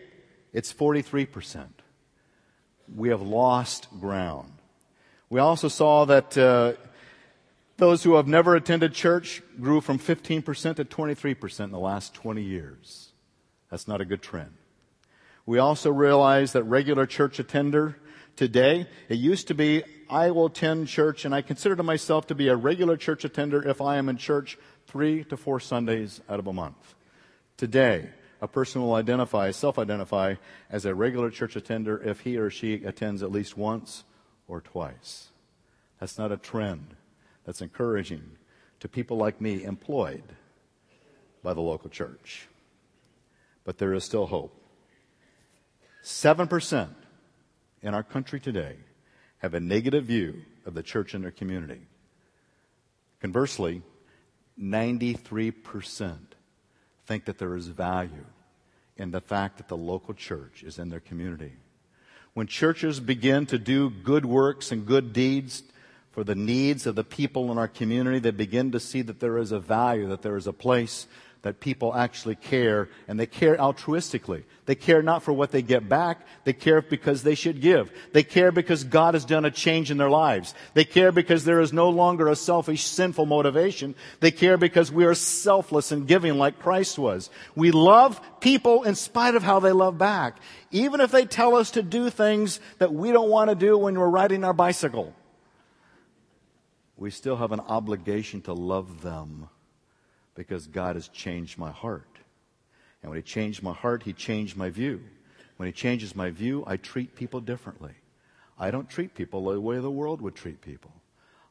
it's 0.52 0.72
43%. 0.72 1.66
We 2.94 3.11
have 3.11 3.22
lost 3.22 3.88
ground. 4.00 4.52
We 5.30 5.40
also 5.40 5.68
saw 5.68 6.06
that 6.06 6.38
uh, 6.38 6.72
those 7.76 8.02
who 8.02 8.14
have 8.14 8.26
never 8.26 8.56
attended 8.56 8.94
church 8.94 9.42
grew 9.61 9.80
from 9.80 9.98
15% 9.98 10.76
to 10.76 10.84
23% 10.84 11.61
in 11.61 11.70
the 11.70 11.78
last 11.78 12.14
20 12.14 12.42
years. 12.42 13.12
That's 13.70 13.87
not 13.87 14.00
a 14.00 14.04
good 14.04 14.22
trend. 14.22 14.57
We 15.48 15.61
also 15.61 15.90
realize 15.90 16.52
that 16.52 16.64
regular 16.64 17.06
church 17.06 17.38
attender 17.38 17.96
today, 18.37 18.87
it 19.08 19.14
used 19.14 19.48
to 19.48 19.54
be, 19.54 19.82
I 20.11 20.30
will 20.30 20.44
attend 20.44 20.88
church 20.88 21.24
and 21.24 21.34
I 21.34 21.40
consider 21.40 21.82
myself 21.82 22.26
to 22.26 22.34
be 22.34 22.48
a 22.48 22.54
regular 22.54 22.98
church 22.98 23.24
attender 23.24 23.66
if 23.66 23.80
I 23.80 23.96
am 23.96 24.11
in 24.11 24.18
church 24.18 24.58
three 24.88 25.24
to 25.24 25.38
four 25.38 25.58
Sundays 25.58 26.20
out 26.28 26.38
of 26.38 26.48
a 26.48 26.52
month. 26.52 26.94
Today, 27.56 28.11
a 28.42 28.46
person 28.46 28.82
will 28.82 28.92
identify, 28.92 29.50
self-identify 29.50 30.34
as 30.68 30.84
a 30.84 30.94
regular 30.94 31.30
church 31.30 31.56
attender 31.56 31.96
if 31.96 32.20
he 32.20 32.37
or 32.37 32.50
she 32.50 32.84
attends 32.84 33.22
at 33.22 33.32
least 33.32 33.56
once 33.56 34.04
or 34.48 34.61
twice. 34.61 35.28
That's 35.98 36.18
not 36.18 36.30
a 36.30 36.37
trend. 36.37 36.94
That's 37.46 37.62
encouraging 37.62 38.32
to 38.80 38.87
people 38.87 39.16
like 39.16 39.40
me 39.40 39.64
employed 39.64 40.24
by 41.42 41.54
the 41.54 41.62
local 41.62 41.88
church. 41.88 42.48
But 43.64 43.78
there 43.78 43.94
is 43.94 44.04
still 44.04 44.26
hope. 44.26 44.54
7% 46.08 46.88
in 47.82 47.94
our 47.94 48.02
country 48.02 48.40
today 48.40 48.76
have 49.38 49.52
a 49.52 49.60
negative 49.60 50.06
view 50.06 50.42
of 50.64 50.72
the 50.72 50.82
church 50.82 51.12
and 51.12 51.22
their 51.22 51.30
community. 51.30 51.82
Conversely, 53.20 53.82
93% 54.58 56.16
think 57.06 57.26
that 57.26 57.38
there 57.38 57.54
is 57.54 57.68
value 57.68 58.24
in 58.96 59.10
the 59.10 59.20
fact 59.20 59.58
that 59.58 59.68
the 59.68 59.76
local 59.76 60.14
church 60.14 60.62
is 60.62 60.78
in 60.78 60.88
their 60.88 60.98
community. 60.98 61.52
When 62.32 62.46
churches 62.46 63.00
begin 63.00 63.44
to 63.46 63.58
do 63.58 63.90
good 63.90 64.24
works 64.24 64.72
and 64.72 64.86
good 64.86 65.12
deeds 65.12 65.62
for 66.12 66.24
the 66.24 66.34
needs 66.34 66.86
of 66.86 66.94
the 66.94 67.04
people 67.04 67.52
in 67.52 67.58
our 67.58 67.68
community, 67.68 68.18
they 68.18 68.30
begin 68.30 68.72
to 68.72 68.80
see 68.80 69.02
that 69.02 69.20
there 69.20 69.36
is 69.36 69.52
a 69.52 69.60
value, 69.60 70.08
that 70.08 70.22
there 70.22 70.38
is 70.38 70.46
a 70.46 70.52
place 70.54 71.06
that 71.42 71.61
people 71.61 71.94
actually 71.94 72.35
care 72.35 72.88
and 73.07 73.18
they 73.18 73.27
care 73.27 73.57
altruistically. 73.57 74.42
They 74.66 74.74
care 74.74 75.03
not 75.03 75.22
for 75.22 75.33
what 75.33 75.53
they 75.53 75.62
get 75.62 75.88
back. 75.88 76.27
They 76.44 76.53
care 76.53 76.83
because 76.83 77.22
they 77.22 77.37
should 77.37 77.61
give. 77.61 77.92
They 78.12 78.24
care 78.24 78.51
because 78.51 78.85
God 78.85 79.14
has 79.14 79.24
done 79.24 79.44
a 79.44 79.51
change 79.51 79.90
in 79.90 79.98
their 79.98 80.11
lives. 80.11 80.53
They 80.74 80.85
care 80.85 81.12
because 81.12 81.44
there 81.44 81.61
is 81.61 81.72
no 81.72 81.90
longer 81.90 82.29
a 82.29 82.37
selfish, 82.37 82.83
sinful 82.85 83.27
motivation. 83.27 83.94
They 84.20 84.33
care 84.33 84.57
because 84.57 84.90
we 84.90 85.05
are 85.05 85.14
selfless 85.14 85.92
and 85.92 86.09
giving 86.09 86.38
like 86.38 86.59
Christ 86.59 86.98
was. 86.98 87.31
We 87.55 87.70
love 87.70 88.20
people 88.40 88.83
in 88.83 88.96
spite 88.96 89.37
of 89.37 89.44
how 89.44 89.61
they 89.61 89.72
love 89.72 89.96
back. 89.96 90.38
Even 90.72 91.01
if 91.01 91.12
they 91.12 91.24
tell 91.24 91.55
us 91.55 91.70
to 91.72 91.83
do 91.83 92.11
things 92.11 92.59
that 92.79 92.92
we 92.92 93.12
don't 93.12 93.31
want 93.31 93.48
to 93.51 93.55
do 93.55 93.79
when 93.79 93.98
we're 93.98 94.09
riding 94.09 94.44
our 94.44 94.53
bicycle. 94.53 95.14
We 96.96 97.11
still 97.11 97.37
have 97.37 97.53
an 97.53 97.61
obligation 97.61 98.42
to 98.42 98.53
love 98.53 99.03
them 99.03 99.48
because 100.38 100.68
God 100.68 100.94
has 100.94 101.09
changed 101.09 101.59
my 101.59 101.72
heart. 101.72 102.16
And 103.03 103.11
when 103.11 103.16
He 103.16 103.24
changed 103.24 103.61
my 103.61 103.72
heart, 103.72 104.05
He 104.05 104.12
changed 104.12 104.57
my 104.57 104.70
view. 104.70 105.03
When 105.57 105.66
He 105.66 105.72
changes 105.72 106.14
my 106.14 106.31
view, 106.31 106.62
I 106.64 106.77
treat 106.77 107.16
people 107.16 107.40
differently. 107.40 107.94
I 108.57 108.70
don't 108.70 108.88
treat 108.88 109.16
people 109.16 109.51
the 109.51 109.61
way 109.61 109.81
the 109.81 109.90
world 109.90 110.22
would 110.22 110.37
treat 110.37 110.61
people. 110.61 110.92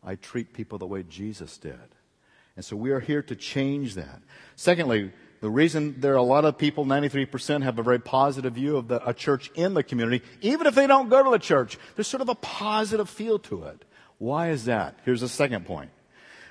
I 0.02 0.16
treat 0.16 0.54
people 0.54 0.78
the 0.78 0.88
way 0.88 1.04
Jesus 1.04 1.58
did. 1.58 1.76
And 2.56 2.64
so 2.64 2.78
we 2.78 2.92
are 2.92 3.02
here 3.02 3.22
to 3.24 3.36
change 3.36 3.96
that. 3.96 4.22
Secondly, 4.56 5.12
the 5.42 5.50
reason 5.50 6.00
there 6.00 6.14
are 6.14 6.16
a 6.16 6.24
lot 6.24 6.46
of 6.46 6.58
people, 6.58 6.86
93% 6.86 7.64
have 7.64 7.80
a 7.80 7.84
very 7.84 8.00
positive 8.00 8.54
view 8.54 8.78
of 8.78 8.88
the, 8.88 9.06
a 9.06 9.14
church 9.14 9.52
in 9.56 9.74
the 9.74 9.84
community, 9.84 10.24
even 10.40 10.66
if 10.66 10.76
they 10.76 10.88
don't 10.88 11.10
go 11.10 11.22
to 11.22 11.30
the 11.30 11.40
church, 11.40 11.78
there's 11.96 12.08
sort 12.08 12.22
of 12.22 12.30
a 12.30 12.36
positive 12.36 13.10
feel 13.10 13.38
to 13.40 13.64
it. 13.64 13.84
Why 14.18 14.52
is 14.52 14.64
that? 14.66 14.98
Here's 15.04 15.22
the 15.22 15.28
second 15.28 15.66
point. 15.66 15.92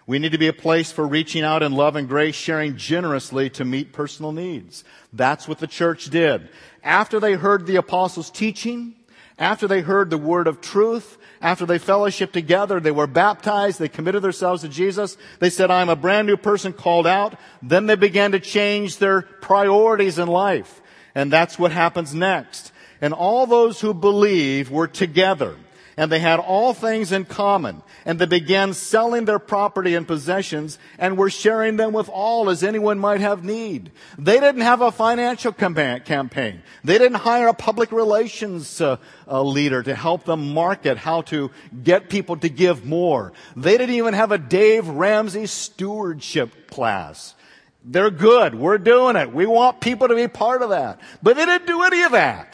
We 0.06 0.20
need 0.20 0.32
to 0.32 0.38
be 0.38 0.46
a 0.46 0.52
place 0.52 0.92
for 0.92 1.06
reaching 1.06 1.42
out 1.42 1.64
in 1.64 1.72
love 1.72 1.96
and 1.96 2.08
grace, 2.08 2.36
sharing 2.36 2.76
generously 2.76 3.50
to 3.50 3.64
meet 3.64 3.92
personal 3.92 4.30
needs. 4.30 4.84
That's 5.12 5.48
what 5.48 5.58
the 5.58 5.66
church 5.66 6.10
did. 6.10 6.48
After 6.84 7.18
they 7.18 7.32
heard 7.32 7.66
the 7.66 7.76
apostles' 7.76 8.30
teaching, 8.30 8.94
after 9.36 9.66
they 9.66 9.80
heard 9.80 10.10
the 10.10 10.18
word 10.18 10.46
of 10.46 10.60
truth, 10.60 11.18
after 11.42 11.66
they 11.66 11.80
fellowshiped 11.80 12.32
together, 12.32 12.78
they 12.78 12.92
were 12.92 13.08
baptized, 13.08 13.80
they 13.80 13.88
committed 13.88 14.22
themselves 14.22 14.62
to 14.62 14.68
Jesus, 14.68 15.16
they 15.40 15.50
said, 15.50 15.70
I'm 15.72 15.88
a 15.88 15.96
brand 15.96 16.28
new 16.28 16.36
person 16.36 16.72
called 16.72 17.06
out. 17.06 17.34
Then 17.60 17.86
they 17.86 17.96
began 17.96 18.32
to 18.32 18.40
change 18.40 18.98
their 18.98 19.22
priorities 19.22 20.18
in 20.18 20.28
life. 20.28 20.80
And 21.14 21.32
that's 21.32 21.58
what 21.58 21.72
happens 21.72 22.14
next. 22.14 22.72
And 23.00 23.12
all 23.12 23.46
those 23.46 23.80
who 23.80 23.92
believe 23.92 24.70
were 24.70 24.88
together 24.88 25.56
and 25.98 26.12
they 26.12 26.18
had 26.18 26.38
all 26.38 26.74
things 26.74 27.10
in 27.10 27.24
common, 27.24 27.82
and 28.04 28.18
they 28.18 28.26
began 28.26 28.74
selling 28.74 29.24
their 29.24 29.38
property 29.38 29.94
and 29.94 30.06
possessions 30.06 30.78
and 30.98 31.16
were 31.16 31.30
sharing 31.30 31.78
them 31.78 31.92
with 31.92 32.10
all 32.10 32.50
as 32.50 32.62
anyone 32.62 32.98
might 32.98 33.20
have 33.20 33.42
need. 33.42 33.90
They 34.18 34.38
didn't 34.38 34.60
have 34.60 34.82
a 34.82 34.92
financial 34.92 35.52
campaign. 35.52 36.62
They 36.84 36.98
didn't 36.98 37.14
hire 37.14 37.48
a 37.48 37.54
public 37.54 37.92
relations 37.92 38.78
uh, 38.80 38.98
uh, 39.26 39.42
leader 39.42 39.82
to 39.82 39.94
help 39.94 40.24
them 40.24 40.52
market 40.52 40.98
how 40.98 41.22
to 41.22 41.50
get 41.82 42.10
people 42.10 42.36
to 42.38 42.50
give 42.50 42.84
more. 42.84 43.32
They 43.56 43.78
didn't 43.78 43.94
even 43.94 44.12
have 44.12 44.32
a 44.32 44.38
Dave 44.38 44.86
Ramsey 44.86 45.46
stewardship 45.46 46.70
class. 46.70 47.34
They're 47.82 48.10
good. 48.10 48.54
We're 48.54 48.78
doing 48.78 49.16
it. 49.16 49.32
We 49.32 49.46
want 49.46 49.80
people 49.80 50.08
to 50.08 50.14
be 50.14 50.28
part 50.28 50.60
of 50.60 50.70
that. 50.70 51.00
But 51.22 51.36
they 51.36 51.46
didn't 51.46 51.68
do 51.68 51.82
any 51.84 52.02
of 52.02 52.12
that. 52.12 52.52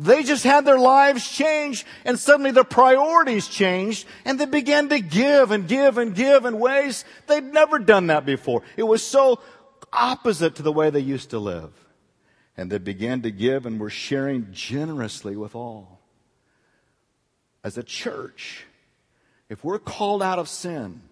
They 0.00 0.22
just 0.22 0.44
had 0.44 0.64
their 0.64 0.78
lives 0.78 1.28
changed 1.28 1.84
and 2.04 2.16
suddenly 2.16 2.52
their 2.52 2.62
priorities 2.62 3.48
changed 3.48 4.06
and 4.24 4.38
they 4.38 4.46
began 4.46 4.88
to 4.90 5.00
give 5.00 5.50
and 5.50 5.66
give 5.66 5.98
and 5.98 6.14
give 6.14 6.44
in 6.44 6.60
ways 6.60 7.04
they'd 7.26 7.42
never 7.42 7.80
done 7.80 8.06
that 8.06 8.24
before. 8.24 8.62
It 8.76 8.84
was 8.84 9.02
so 9.02 9.40
opposite 9.92 10.54
to 10.54 10.62
the 10.62 10.72
way 10.72 10.90
they 10.90 11.00
used 11.00 11.30
to 11.30 11.40
live. 11.40 11.72
And 12.56 12.70
they 12.70 12.78
began 12.78 13.22
to 13.22 13.32
give 13.32 13.66
and 13.66 13.80
were 13.80 13.90
sharing 13.90 14.52
generously 14.52 15.34
with 15.34 15.56
all. 15.56 16.00
As 17.64 17.76
a 17.76 17.82
church, 17.82 18.66
if 19.48 19.64
we're 19.64 19.80
called 19.80 20.22
out 20.22 20.38
of 20.38 20.48
sin 20.48 21.02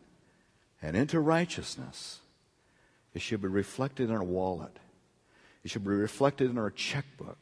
and 0.81 0.97
into 0.97 1.19
righteousness, 1.19 2.21
it 3.15 3.21
should 3.21 3.43
be 3.43 3.49
reflected 3.49 4.11
in 4.11 4.15
our 4.15 4.23
wallet. 4.23 4.79
It 5.65 5.73
should 5.73 5.85
be 5.85 5.91
reflected 5.91 6.51
in 6.51 6.59
our 6.59 6.71
checkbook. 6.71 7.39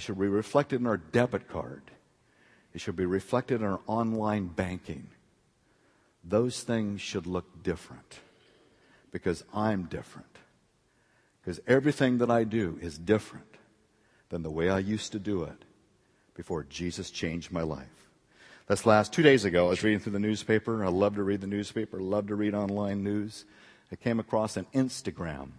It 0.00 0.04
should 0.04 0.18
be 0.18 0.28
reflected 0.28 0.80
in 0.80 0.86
our 0.86 0.96
debit 0.96 1.46
card. 1.46 1.82
It 2.72 2.80
should 2.80 2.96
be 2.96 3.04
reflected 3.04 3.60
in 3.60 3.66
our 3.66 3.80
online 3.86 4.46
banking. 4.46 5.08
Those 6.24 6.62
things 6.62 7.02
should 7.02 7.26
look 7.26 7.62
different 7.62 8.20
because 9.10 9.44
I'm 9.52 9.82
different. 9.84 10.38
Because 11.42 11.60
everything 11.66 12.16
that 12.16 12.30
I 12.30 12.44
do 12.44 12.78
is 12.80 12.96
different 12.96 13.58
than 14.30 14.42
the 14.42 14.50
way 14.50 14.70
I 14.70 14.78
used 14.78 15.12
to 15.12 15.18
do 15.18 15.42
it 15.42 15.66
before 16.32 16.64
Jesus 16.64 17.10
changed 17.10 17.52
my 17.52 17.60
life. 17.60 18.08
That's 18.68 18.86
last 18.86 19.12
two 19.12 19.22
days 19.22 19.44
ago. 19.44 19.66
I 19.66 19.68
was 19.68 19.84
reading 19.84 20.00
through 20.00 20.12
the 20.12 20.18
newspaper. 20.18 20.82
I 20.82 20.88
love 20.88 21.16
to 21.16 21.22
read 21.22 21.42
the 21.42 21.46
newspaper, 21.46 22.00
love 22.00 22.28
to 22.28 22.36
read 22.36 22.54
online 22.54 23.04
news. 23.04 23.44
I 23.92 23.96
came 23.96 24.18
across 24.18 24.56
an 24.56 24.64
Instagram. 24.72 25.50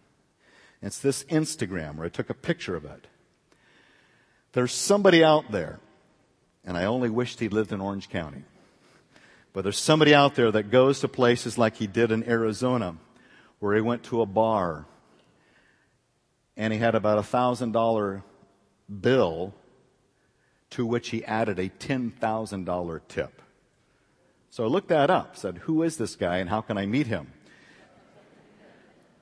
It's 0.82 0.98
this 0.98 1.26
Instagram 1.26 1.98
where 1.98 2.08
I 2.08 2.10
took 2.10 2.32
a 2.32 2.34
picture 2.34 2.76
of 2.76 2.86
it. 2.86 3.06
There's 4.54 4.74
somebody 4.74 5.24
out 5.24 5.52
there, 5.52 5.80
and 6.66 6.78
I 6.78 6.86
only 6.86 7.10
wished 7.10 7.40
he 7.40 7.50
lived 7.50 7.72
in 7.72 7.80
Orange 7.80 8.10
County, 8.10 8.44
but 9.54 9.64
there's 9.64 9.78
somebody 9.78 10.14
out 10.14 10.36
there 10.36 10.52
that 10.52 10.72
goes 10.72 11.00
to 11.00 11.08
places 11.08 11.58
like 11.58 11.78
he 11.78 11.88
did 11.88 12.12
in 12.12 12.28
Arizona, 12.28 12.98
where 13.60 13.76
he 13.76 13.82
went 13.82 14.04
to 14.04 14.22
a 14.22 14.26
bar 14.26 14.86
and 16.58 16.74
he 16.74 16.80
had 16.80 16.96
about 16.96 17.18
a 17.18 17.24
thousand 17.24 17.72
dollar 17.72 18.24
bill 19.02 19.54
to 20.72 20.86
which 20.86 21.10
he 21.10 21.24
added 21.26 21.60
a 21.60 21.70
$10,000 21.70 23.02
tip. 23.08 23.42
So 24.50 24.64
I 24.64 24.68
looked 24.68 24.90
that 24.90 25.10
up, 25.10 25.38
said, 25.38 25.60
Who 25.60 25.84
is 25.84 25.98
this 25.98 26.16
guy 26.16 26.38
and 26.38 26.50
how 26.50 26.62
can 26.62 26.78
I 26.78 26.86
meet 26.86 27.08
him? 27.08 27.32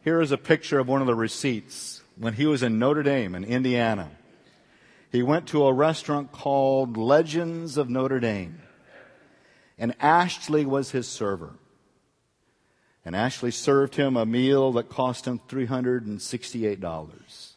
Here 0.03 0.21
is 0.21 0.31
a 0.31 0.37
picture 0.37 0.79
of 0.79 0.87
one 0.87 1.01
of 1.01 1.07
the 1.07 1.15
receipts 1.15 2.01
when 2.17 2.33
he 2.33 2.45
was 2.45 2.63
in 2.63 2.79
Notre 2.79 3.03
Dame 3.03 3.35
in 3.35 3.43
Indiana 3.43 4.11
he 5.11 5.23
went 5.23 5.47
to 5.47 5.65
a 5.65 5.73
restaurant 5.73 6.31
called 6.31 6.97
Legends 6.97 7.77
of 7.77 7.89
Notre 7.89 8.19
Dame. 8.19 8.61
And 9.77 9.95
Ashley 9.99 10.65
was 10.65 10.91
his 10.91 11.07
server. 11.07 11.53
And 13.05 13.15
Ashley 13.15 13.51
served 13.51 13.95
him 13.95 14.17
a 14.17 14.25
meal 14.25 14.73
that 14.73 14.89
cost 14.89 15.25
him 15.25 15.39
$368. 15.47 17.51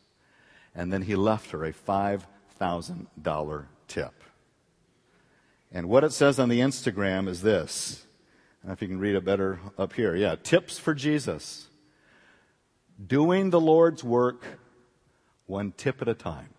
And 0.74 0.92
then 0.92 1.02
he 1.02 1.14
left 1.14 1.50
her 1.50 1.64
a 1.64 1.72
$5,000 1.72 3.64
tip. 3.88 4.14
And 5.70 5.88
what 5.88 6.04
it 6.04 6.12
says 6.12 6.38
on 6.38 6.48
the 6.48 6.60
Instagram 6.60 7.28
is 7.28 7.42
this. 7.42 8.06
I 8.62 8.66
don't 8.66 8.68
know 8.68 8.72
if 8.74 8.82
you 8.82 8.88
can 8.88 9.00
read 9.00 9.16
it 9.16 9.24
better 9.24 9.58
up 9.76 9.94
here. 9.94 10.14
Yeah, 10.14 10.36
tips 10.42 10.78
for 10.78 10.94
Jesus. 10.94 11.66
Doing 13.04 13.50
the 13.50 13.60
Lord's 13.60 14.04
work 14.04 14.44
one 15.46 15.72
tip 15.72 16.00
at 16.00 16.08
a 16.08 16.14
time. 16.14 16.50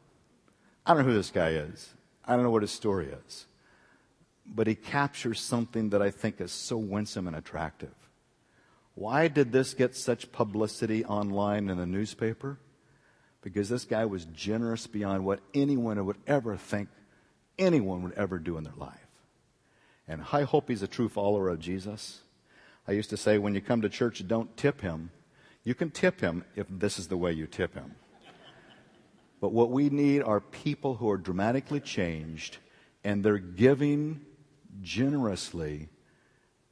I 0.86 0.94
don't 0.94 1.04
know 1.04 1.12
who 1.12 1.18
this 1.18 1.32
guy 1.32 1.50
is. 1.50 1.94
I 2.26 2.36
don't 2.36 2.44
know 2.44 2.52
what 2.52 2.62
his 2.62 2.72
story 2.72 3.08
is. 3.26 3.46
But 4.46 4.68
he 4.68 4.76
captures 4.76 5.40
something 5.40 5.90
that 5.92 6.02
I 6.02 6.12
think 6.12 6.42
is 6.42 6.52
so 6.52 6.78
winsome 6.78 7.28
and 7.28 7.36
attractive. 7.36 7.94
Why 8.96 9.28
did 9.28 9.52
this 9.52 9.74
get 9.74 9.96
such 9.96 10.32
publicity 10.32 11.04
online 11.06 11.70
in 11.70 11.78
the 11.78 11.86
newspaper? 11.86 12.60
Because 13.42 13.70
this 13.70 13.86
guy 13.86 14.06
was 14.06 14.26
generous 14.26 14.88
beyond 14.88 15.26
what 15.26 15.40
anyone 15.54 16.04
would 16.06 16.18
ever 16.28 16.58
think 16.58 16.90
anyone 17.58 18.04
would 18.04 18.14
ever 18.14 18.38
do 18.38 18.58
in 18.58 18.64
their 18.64 18.74
life. 18.76 19.08
And 20.08 20.24
I 20.32 20.44
hope 20.44 20.68
he's 20.68 20.84
a 20.84 20.88
true 20.88 21.10
follower 21.10 21.50
of 21.50 21.60
Jesus. 21.60 22.22
I 22.88 22.92
used 22.92 23.10
to 23.12 23.18
say, 23.18 23.38
when 23.38 23.56
you 23.56 23.62
come 23.62 23.82
to 23.82 23.90
church, 23.90 24.28
don't 24.28 24.56
tip 24.58 24.82
him. 24.82 25.12
You 25.64 25.74
can 25.74 25.92
tip 25.92 26.20
him 26.20 26.44
if 26.56 26.68
this 26.70 27.00
is 27.00 27.08
the 27.08 27.18
way 27.18 27.32
you 27.32 27.48
tip 27.48 27.74
him. 27.74 27.96
But 29.44 29.52
what 29.52 29.72
we 29.72 29.90
need 29.90 30.24
are 30.24 30.40
people 30.40 30.96
who 30.96 31.10
are 31.10 31.18
dramatically 31.18 31.82
changed 31.82 32.60
and 33.04 33.22
they're 33.26 33.38
giving 33.38 34.22
generously, 34.82 35.90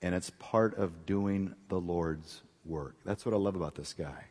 and 0.02 0.16
it's 0.16 0.30
part 0.40 0.78
of 0.78 1.06
doing 1.06 1.54
the 1.68 1.82
Lord's 1.82 2.44
work. 2.64 2.96
That's 3.04 3.26
what 3.26 3.36
I 3.36 3.38
love 3.38 3.58
about 3.58 3.76
this 3.76 3.92
guy. 3.92 4.24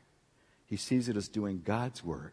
He 0.64 0.78
sees 0.78 1.10
it 1.10 1.18
as 1.18 1.28
doing 1.28 1.60
God's 1.62 2.02
work. 2.02 2.32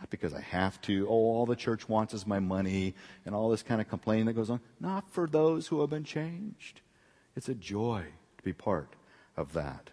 Not 0.00 0.08
because 0.08 0.32
I 0.32 0.40
have 0.40 0.80
to. 0.82 1.06
Oh, 1.06 1.10
all 1.10 1.44
the 1.44 1.54
church 1.54 1.86
wants 1.86 2.14
is 2.14 2.26
my 2.26 2.40
money 2.40 2.94
and 3.26 3.34
all 3.34 3.50
this 3.50 3.62
kind 3.62 3.82
of 3.82 3.90
complaining 3.90 4.24
that 4.24 4.32
goes 4.32 4.48
on. 4.48 4.60
Not 4.80 5.10
for 5.10 5.26
those 5.26 5.66
who 5.66 5.82
have 5.82 5.90
been 5.90 6.04
changed. 6.04 6.80
It's 7.36 7.50
a 7.50 7.54
joy 7.54 8.06
to 8.38 8.42
be 8.42 8.54
part 8.54 8.96
of 9.36 9.52
that. 9.52 9.90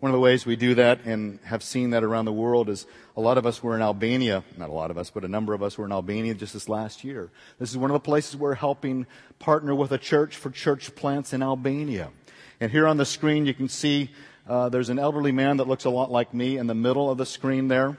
One 0.00 0.10
of 0.10 0.14
the 0.14 0.20
ways 0.20 0.44
we 0.44 0.56
do 0.56 0.74
that 0.74 1.04
and 1.04 1.38
have 1.44 1.62
seen 1.62 1.90
that 1.90 2.04
around 2.04 2.26
the 2.26 2.32
world 2.32 2.68
is 2.68 2.86
a 3.16 3.20
lot 3.20 3.38
of 3.38 3.46
us 3.46 3.62
were 3.62 3.74
in 3.74 3.82
Albania, 3.82 4.44
not 4.58 4.68
a 4.68 4.72
lot 4.72 4.90
of 4.90 4.98
us, 4.98 5.10
but 5.10 5.24
a 5.24 5.28
number 5.28 5.54
of 5.54 5.62
us 5.62 5.78
were 5.78 5.86
in 5.86 5.92
Albania 5.92 6.34
just 6.34 6.52
this 6.52 6.68
last 6.68 7.04
year. 7.04 7.30
This 7.58 7.70
is 7.70 7.78
one 7.78 7.90
of 7.90 7.94
the 7.94 8.00
places 8.00 8.36
we're 8.36 8.54
helping 8.54 9.06
partner 9.38 9.74
with 9.74 9.92
a 9.92 9.98
church 9.98 10.36
for 10.36 10.50
church 10.50 10.94
plants 10.94 11.32
in 11.32 11.42
Albania. 11.42 12.10
And 12.60 12.70
here 12.70 12.86
on 12.86 12.98
the 12.98 13.06
screen 13.06 13.46
you 13.46 13.54
can 13.54 13.68
see 13.68 14.10
Uh, 14.46 14.68
there's 14.68 14.90
an 14.90 14.98
elderly 14.98 15.32
man 15.32 15.56
that 15.56 15.66
looks 15.66 15.86
a 15.86 15.90
lot 15.90 16.10
like 16.10 16.34
me 16.34 16.58
in 16.58 16.66
the 16.66 16.74
middle 16.74 17.08
of 17.08 17.16
the 17.16 17.24
screen 17.24 17.68
there. 17.68 17.96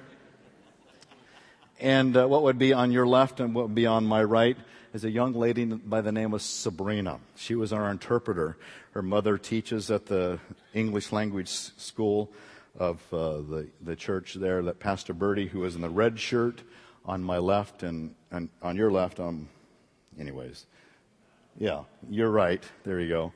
And 1.79 2.15
uh, 2.15 2.27
what 2.27 2.43
would 2.43 2.57
be 2.57 2.73
on 2.73 2.91
your 2.91 3.05
left 3.05 3.39
and 3.39 3.53
what 3.53 3.65
would 3.65 3.75
be 3.75 3.85
on 3.85 4.05
my 4.05 4.23
right 4.23 4.57
is 4.93 5.03
a 5.03 5.11
young 5.11 5.33
lady 5.33 5.65
by 5.65 5.99
the 5.99 6.11
name 6.11 6.33
of 6.33 6.41
Sabrina. 6.41 7.19
She 7.35 7.55
was 7.55 7.73
our 7.73 7.91
interpreter. 7.91 8.55
Her 8.91 9.01
mother 9.01 9.37
teaches 9.37 9.91
at 9.91 10.05
the 10.05 10.39
English 10.73 11.11
language 11.11 11.49
school 11.49 12.31
of 12.79 13.01
uh, 13.13 13.37
the, 13.37 13.67
the 13.81 13.95
church 13.95 14.35
there 14.35 14.61
that 14.63 14.79
Pastor 14.79 15.13
Birdie, 15.13 15.47
who 15.47 15.59
was 15.59 15.75
in 15.75 15.81
the 15.81 15.89
red 15.89 16.17
shirt 16.17 16.61
on 17.05 17.21
my 17.21 17.39
left 17.39 17.83
and, 17.83 18.15
and 18.31 18.49
on 18.61 18.77
your 18.77 18.89
left, 18.89 19.19
um, 19.19 19.49
anyways. 20.17 20.65
Yeah, 21.57 21.83
you're 22.09 22.31
right. 22.31 22.63
There 22.83 22.99
you 22.99 23.09
go. 23.09 23.33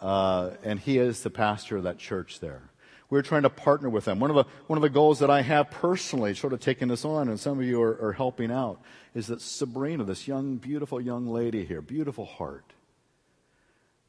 Uh, 0.00 0.50
and 0.64 0.78
he 0.78 0.98
is 0.98 1.22
the 1.22 1.30
pastor 1.30 1.76
of 1.76 1.84
that 1.84 1.98
church 1.98 2.40
there. 2.40 2.62
We're 3.10 3.22
trying 3.22 3.42
to 3.42 3.50
partner 3.50 3.88
with 3.88 4.04
them. 4.04 4.20
One 4.20 4.30
of 4.30 4.36
the, 4.36 4.44
one 4.66 4.76
of 4.76 4.82
the 4.82 4.90
goals 4.90 5.20
that 5.20 5.30
I 5.30 5.40
have 5.40 5.70
personally, 5.70 6.34
sort 6.34 6.52
of 6.52 6.60
taking 6.60 6.88
this 6.88 7.04
on, 7.04 7.28
and 7.28 7.40
some 7.40 7.58
of 7.58 7.64
you 7.64 7.80
are, 7.80 8.08
are 8.08 8.12
helping 8.12 8.50
out, 8.50 8.82
is 9.14 9.28
that 9.28 9.40
Sabrina, 9.40 10.04
this 10.04 10.28
young, 10.28 10.56
beautiful 10.56 11.00
young 11.00 11.26
lady 11.26 11.64
here, 11.64 11.80
beautiful 11.80 12.26
heart, 12.26 12.74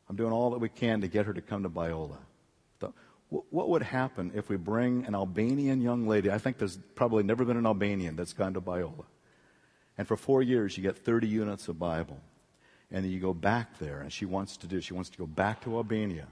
I'm 0.09 0.17
doing 0.17 0.33
all 0.33 0.49
that 0.49 0.59
we 0.59 0.69
can 0.69 1.01
to 1.01 1.07
get 1.07 1.27
her 1.27 1.33
to 1.33 1.41
come 1.41 1.63
to 1.63 1.69
Biola. 1.69 2.17
The, 2.79 2.91
what 3.29 3.69
would 3.69 3.83
happen 3.83 4.31
if 4.35 4.49
we 4.49 4.57
bring 4.57 5.05
an 5.05 5.15
Albanian 5.15 5.81
young 5.81 6.07
lady? 6.07 6.31
I 6.31 6.39
think 6.39 6.57
there's 6.57 6.77
probably 6.95 7.23
never 7.23 7.45
been 7.45 7.57
an 7.57 7.67
Albanian 7.67 8.15
that's 8.15 8.33
gone 8.33 8.55
to 8.55 8.62
Biola. 8.62 9.05
And 9.97 10.07
for 10.07 10.17
four 10.17 10.41
years, 10.41 10.75
you 10.75 10.83
get 10.83 10.97
30 10.97 11.27
units 11.27 11.67
of 11.67 11.77
Bible. 11.79 12.19
And 12.91 13.05
then 13.05 13.12
you 13.12 13.19
go 13.19 13.35
back 13.35 13.77
there, 13.77 14.01
and 14.01 14.12
she 14.12 14.25
wants 14.25 14.57
to 14.57 14.67
do, 14.67 14.81
she 14.81 14.95
wants 14.95 15.12
to 15.12 15.17
go 15.17 15.27
back 15.27 15.62
to 15.62 15.75
Albania 15.75 16.25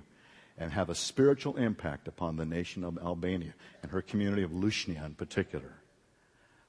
and 0.58 0.72
have 0.72 0.90
a 0.90 0.96
spiritual 0.96 1.58
impact 1.58 2.08
upon 2.08 2.36
the 2.36 2.46
nation 2.46 2.84
of 2.84 2.98
Albania 2.98 3.54
and 3.82 3.92
her 3.92 4.02
community 4.02 4.44
of 4.44 4.52
Lushnja 4.52 5.06
in 5.06 5.14
particular. 5.14 5.76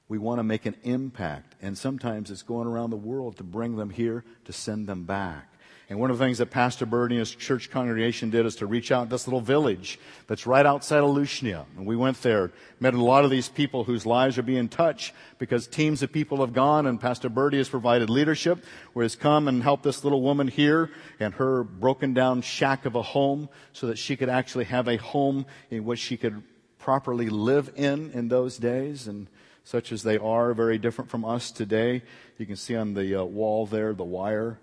We 0.07 0.17
want 0.17 0.39
to 0.39 0.43
make 0.43 0.65
an 0.65 0.75
impact, 0.83 1.55
and 1.61 1.77
sometimes 1.77 2.31
it's 2.31 2.41
going 2.41 2.67
around 2.67 2.89
the 2.89 2.97
world 2.97 3.37
to 3.37 3.43
bring 3.43 3.75
them 3.75 3.91
here, 3.91 4.23
to 4.45 4.53
send 4.53 4.87
them 4.87 5.03
back. 5.03 5.53
And 5.89 5.99
one 5.99 6.11
of 6.11 6.19
the 6.19 6.23
things 6.23 6.37
that 6.37 6.51
Pastor 6.51 6.85
Bird 6.85 7.09
and 7.09 7.19
his 7.19 7.33
church 7.33 7.71
congregation 7.71 8.29
did 8.29 8.45
is 8.45 8.57
to 8.57 8.67
reach 8.67 8.91
out 8.91 9.05
to 9.05 9.09
this 9.09 9.25
little 9.25 9.41
village 9.41 9.99
that's 10.27 10.45
right 10.45 10.65
outside 10.65 10.99
of 10.99 11.15
Lushnja. 11.15 11.65
And 11.75 11.85
we 11.87 11.95
went 11.95 12.21
there, 12.21 12.51
met 12.79 12.93
a 12.93 13.03
lot 13.03 13.25
of 13.25 13.31
these 13.31 13.49
people 13.49 13.83
whose 13.83 14.05
lives 14.05 14.37
are 14.37 14.43
being 14.43 14.69
touched 14.69 15.13
because 15.39 15.65
teams 15.65 16.03
of 16.03 16.11
people 16.11 16.41
have 16.41 16.53
gone 16.53 16.85
and 16.85 17.01
Pastor 17.01 17.27
Birdie 17.27 17.57
has 17.57 17.69
provided 17.69 18.07
leadership 18.07 18.63
where 18.93 19.01
he's 19.01 19.15
come 19.15 19.47
and 19.47 19.63
helped 19.63 19.81
this 19.81 20.03
little 20.03 20.21
woman 20.21 20.47
here 20.47 20.91
and 21.19 21.33
her 21.33 21.63
broken 21.63 22.13
down 22.13 22.43
shack 22.43 22.85
of 22.85 22.93
a 22.93 23.01
home 23.01 23.49
so 23.73 23.87
that 23.87 23.97
she 23.97 24.15
could 24.15 24.29
actually 24.29 24.65
have 24.65 24.87
a 24.87 24.97
home 24.97 25.47
in 25.71 25.85
which 25.85 25.99
she 25.99 26.17
could 26.17 26.43
properly 26.77 27.29
live 27.29 27.71
in 27.75 28.11
in 28.11 28.27
those 28.27 28.57
days 28.57 29.07
and 29.07 29.27
such 29.63 29.91
as 29.91 30.03
they 30.03 30.19
are, 30.19 30.53
very 30.53 30.77
different 30.77 31.09
from 31.09 31.25
us 31.25 31.51
today. 31.51 32.03
You 32.37 32.45
can 32.45 32.55
see 32.55 32.75
on 32.75 32.93
the 32.93 33.21
uh, 33.21 33.23
wall 33.23 33.65
there 33.65 33.93
the 33.93 34.03
wire 34.03 34.59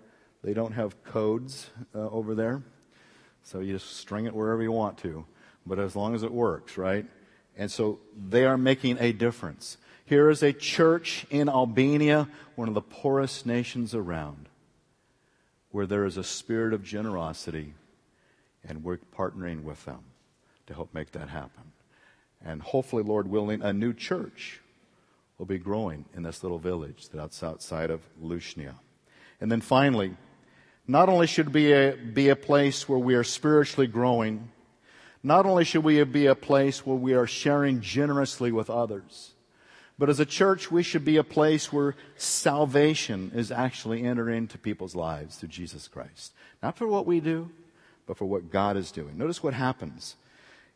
they 0.47 0.53
don't 0.53 0.71
have 0.71 1.03
codes 1.03 1.69
uh, 1.93 2.07
over 2.07 2.33
there. 2.33 2.63
So 3.43 3.59
you 3.59 3.73
just 3.73 3.97
string 3.97 4.27
it 4.27 4.33
wherever 4.33 4.63
you 4.63 4.71
want 4.71 4.97
to. 4.99 5.25
But 5.65 5.77
as 5.77 5.93
long 5.93 6.15
as 6.15 6.23
it 6.23 6.31
works, 6.31 6.77
right? 6.77 7.05
And 7.57 7.69
so 7.69 7.99
they 8.15 8.45
are 8.45 8.57
making 8.57 8.97
a 9.01 9.11
difference. 9.11 9.77
Here 10.05 10.29
is 10.29 10.41
a 10.43 10.53
church 10.53 11.25
in 11.29 11.49
Albania, 11.49 12.29
one 12.55 12.69
of 12.69 12.75
the 12.75 12.81
poorest 12.81 13.45
nations 13.45 13.93
around, 13.93 14.47
where 15.71 15.85
there 15.85 16.05
is 16.05 16.15
a 16.15 16.23
spirit 16.23 16.73
of 16.73 16.81
generosity, 16.81 17.73
and 18.65 18.85
we're 18.85 18.99
partnering 19.17 19.63
with 19.63 19.83
them 19.83 19.99
to 20.67 20.73
help 20.73 20.93
make 20.93 21.11
that 21.11 21.27
happen. 21.27 21.73
And 22.41 22.61
hopefully, 22.61 23.03
Lord 23.03 23.27
willing, 23.27 23.61
a 23.61 23.73
new 23.73 23.91
church 23.91 24.61
will 25.37 25.45
be 25.45 25.57
growing 25.57 26.05
in 26.15 26.23
this 26.23 26.41
little 26.41 26.57
village 26.57 27.09
that's 27.09 27.43
outside 27.43 27.89
of 27.89 27.99
Lushnja. 28.23 28.75
And 29.41 29.51
then 29.51 29.59
finally, 29.59 30.15
not 30.87 31.09
only 31.09 31.27
should 31.27 31.51
be 31.51 31.73
a, 31.73 31.95
be 31.95 32.29
a 32.29 32.35
place 32.35 32.87
where 32.87 32.99
we 32.99 33.15
are 33.15 33.23
spiritually 33.23 33.87
growing, 33.87 34.49
not 35.21 35.45
only 35.45 35.65
should 35.65 35.83
we 35.83 36.01
be 36.05 36.27
a 36.27 36.35
place 36.35 36.85
where 36.85 36.95
we 36.95 37.13
are 37.13 37.27
sharing 37.27 37.81
generously 37.81 38.51
with 38.51 38.69
others, 38.69 39.33
but 39.99 40.09
as 40.09 40.19
a 40.19 40.25
church, 40.25 40.71
we 40.71 40.83
should 40.83 41.03
be 41.03 41.17
a 41.17 41.23
place 41.23 41.73
where 41.73 41.95
salvation 42.15 43.31
is 43.33 43.51
actually 43.51 44.03
entering 44.03 44.37
into 44.37 44.57
people's 44.57 44.95
lives 44.95 45.37
through 45.37 45.49
Jesus 45.49 45.87
Christ. 45.87 46.33
Not 46.61 46.77
for 46.77 46.87
what 46.87 47.07
we 47.07 47.19
do, 47.19 47.49
but 48.05 48.15
for 48.15 48.25
what 48.25 48.51
God 48.51 48.77
is 48.77 48.91
doing. 48.91 49.17
Notice 49.17 49.41
what 49.41 49.55
happens. 49.55 50.15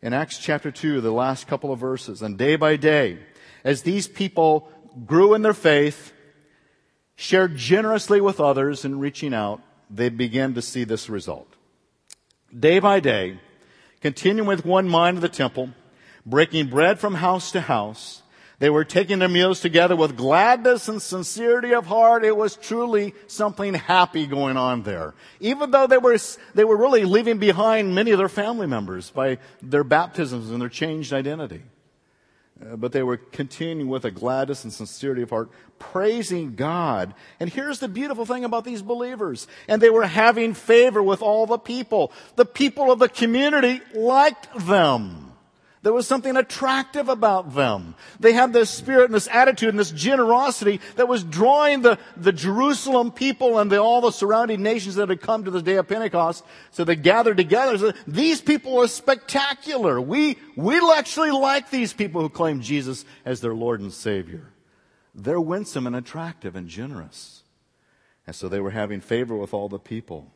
In 0.01 0.13
Acts 0.13 0.39
chapter 0.39 0.71
2, 0.71 1.01
the 1.01 1.11
last 1.11 1.47
couple 1.47 1.71
of 1.71 1.79
verses, 1.79 2.23
and 2.23 2.35
day 2.35 2.55
by 2.55 2.75
day, 2.75 3.19
as 3.63 3.83
these 3.83 4.07
people 4.07 4.69
grew 5.05 5.35
in 5.35 5.43
their 5.43 5.53
faith, 5.53 6.13
shared 7.15 7.55
generously 7.55 8.19
with 8.19 8.39
others 8.39 8.83
and 8.83 8.99
reaching 8.99 9.35
out, 9.35 9.61
they 9.93 10.09
began 10.09 10.53
to 10.53 10.61
see 10.61 10.83
this 10.83 11.09
result. 11.09 11.47
Day 12.57 12.79
by 12.79 12.99
day, 12.99 13.39
continuing 14.01 14.47
with 14.47 14.65
one 14.65 14.87
mind 14.87 15.17
in 15.17 15.21
the 15.21 15.29
temple, 15.29 15.69
breaking 16.25 16.67
bread 16.67 16.99
from 16.99 17.15
house 17.15 17.51
to 17.51 17.61
house, 17.61 18.21
they 18.59 18.69
were 18.69 18.85
taking 18.85 19.17
their 19.17 19.27
meals 19.27 19.59
together 19.59 19.95
with 19.95 20.15
gladness 20.15 20.87
and 20.87 21.01
sincerity 21.01 21.73
of 21.73 21.87
heart. 21.87 22.23
It 22.23 22.37
was 22.37 22.55
truly 22.55 23.15
something 23.25 23.73
happy 23.73 24.27
going 24.27 24.55
on 24.55 24.83
there. 24.83 25.15
Even 25.39 25.71
though 25.71 25.87
they 25.87 25.97
were, 25.97 26.15
they 26.53 26.63
were 26.63 26.77
really 26.77 27.03
leaving 27.03 27.39
behind 27.39 27.95
many 27.95 28.11
of 28.11 28.19
their 28.19 28.29
family 28.29 28.67
members 28.67 29.09
by 29.09 29.39
their 29.63 29.83
baptisms 29.83 30.51
and 30.51 30.61
their 30.61 30.69
changed 30.69 31.11
identity. 31.11 31.63
Uh, 32.61 32.75
but 32.75 32.91
they 32.91 33.01
were 33.01 33.17
continuing 33.17 33.89
with 33.89 34.05
a 34.05 34.11
gladness 34.11 34.63
and 34.63 34.71
sincerity 34.71 35.23
of 35.23 35.31
heart, 35.31 35.49
praising 35.79 36.55
God. 36.55 37.13
And 37.39 37.49
here's 37.49 37.79
the 37.79 37.87
beautiful 37.87 38.25
thing 38.25 38.45
about 38.45 38.65
these 38.65 38.81
believers. 38.81 39.47
And 39.67 39.81
they 39.81 39.89
were 39.89 40.05
having 40.05 40.53
favor 40.53 41.01
with 41.01 41.21
all 41.21 41.47
the 41.47 41.57
people. 41.57 42.11
The 42.35 42.45
people 42.45 42.91
of 42.91 42.99
the 42.99 43.09
community 43.09 43.81
liked 43.95 44.47
them. 44.67 45.30
There 45.83 45.93
was 45.93 46.05
something 46.05 46.37
attractive 46.37 47.09
about 47.09 47.55
them. 47.55 47.95
They 48.19 48.33
had 48.33 48.53
this 48.53 48.69
spirit 48.69 49.05
and 49.05 49.15
this 49.15 49.27
attitude 49.27 49.69
and 49.69 49.79
this 49.79 49.89
generosity 49.89 50.79
that 50.95 51.07
was 51.07 51.23
drawing 51.23 51.81
the, 51.81 51.97
the 52.15 52.31
Jerusalem 52.31 53.11
people 53.11 53.57
and 53.57 53.71
the, 53.71 53.81
all 53.81 53.99
the 53.99 54.11
surrounding 54.11 54.61
nations 54.61 54.95
that 54.95 55.09
had 55.09 55.21
come 55.21 55.43
to 55.43 55.51
the 55.51 55.61
day 55.61 55.77
of 55.77 55.87
Pentecost. 55.87 56.45
So 56.69 56.83
they 56.83 56.95
gathered 56.95 57.37
together. 57.37 57.79
So 57.79 57.93
these 58.05 58.41
people 58.41 58.79
are 58.79 58.87
spectacular. 58.87 59.99
We, 59.99 60.37
we 60.55 60.79
actually 60.93 61.31
like 61.31 61.71
these 61.71 61.93
people 61.93 62.21
who 62.21 62.29
claim 62.29 62.61
Jesus 62.61 63.03
as 63.25 63.41
their 63.41 63.55
Lord 63.55 63.81
and 63.81 63.91
Savior. 63.91 64.53
They're 65.15 65.41
winsome 65.41 65.87
and 65.87 65.95
attractive 65.95 66.55
and 66.55 66.67
generous. 66.67 67.41
And 68.27 68.35
so 68.35 68.47
they 68.47 68.59
were 68.59 68.71
having 68.71 69.01
favor 69.01 69.35
with 69.35 69.51
all 69.51 69.67
the 69.67 69.79
people. 69.79 70.31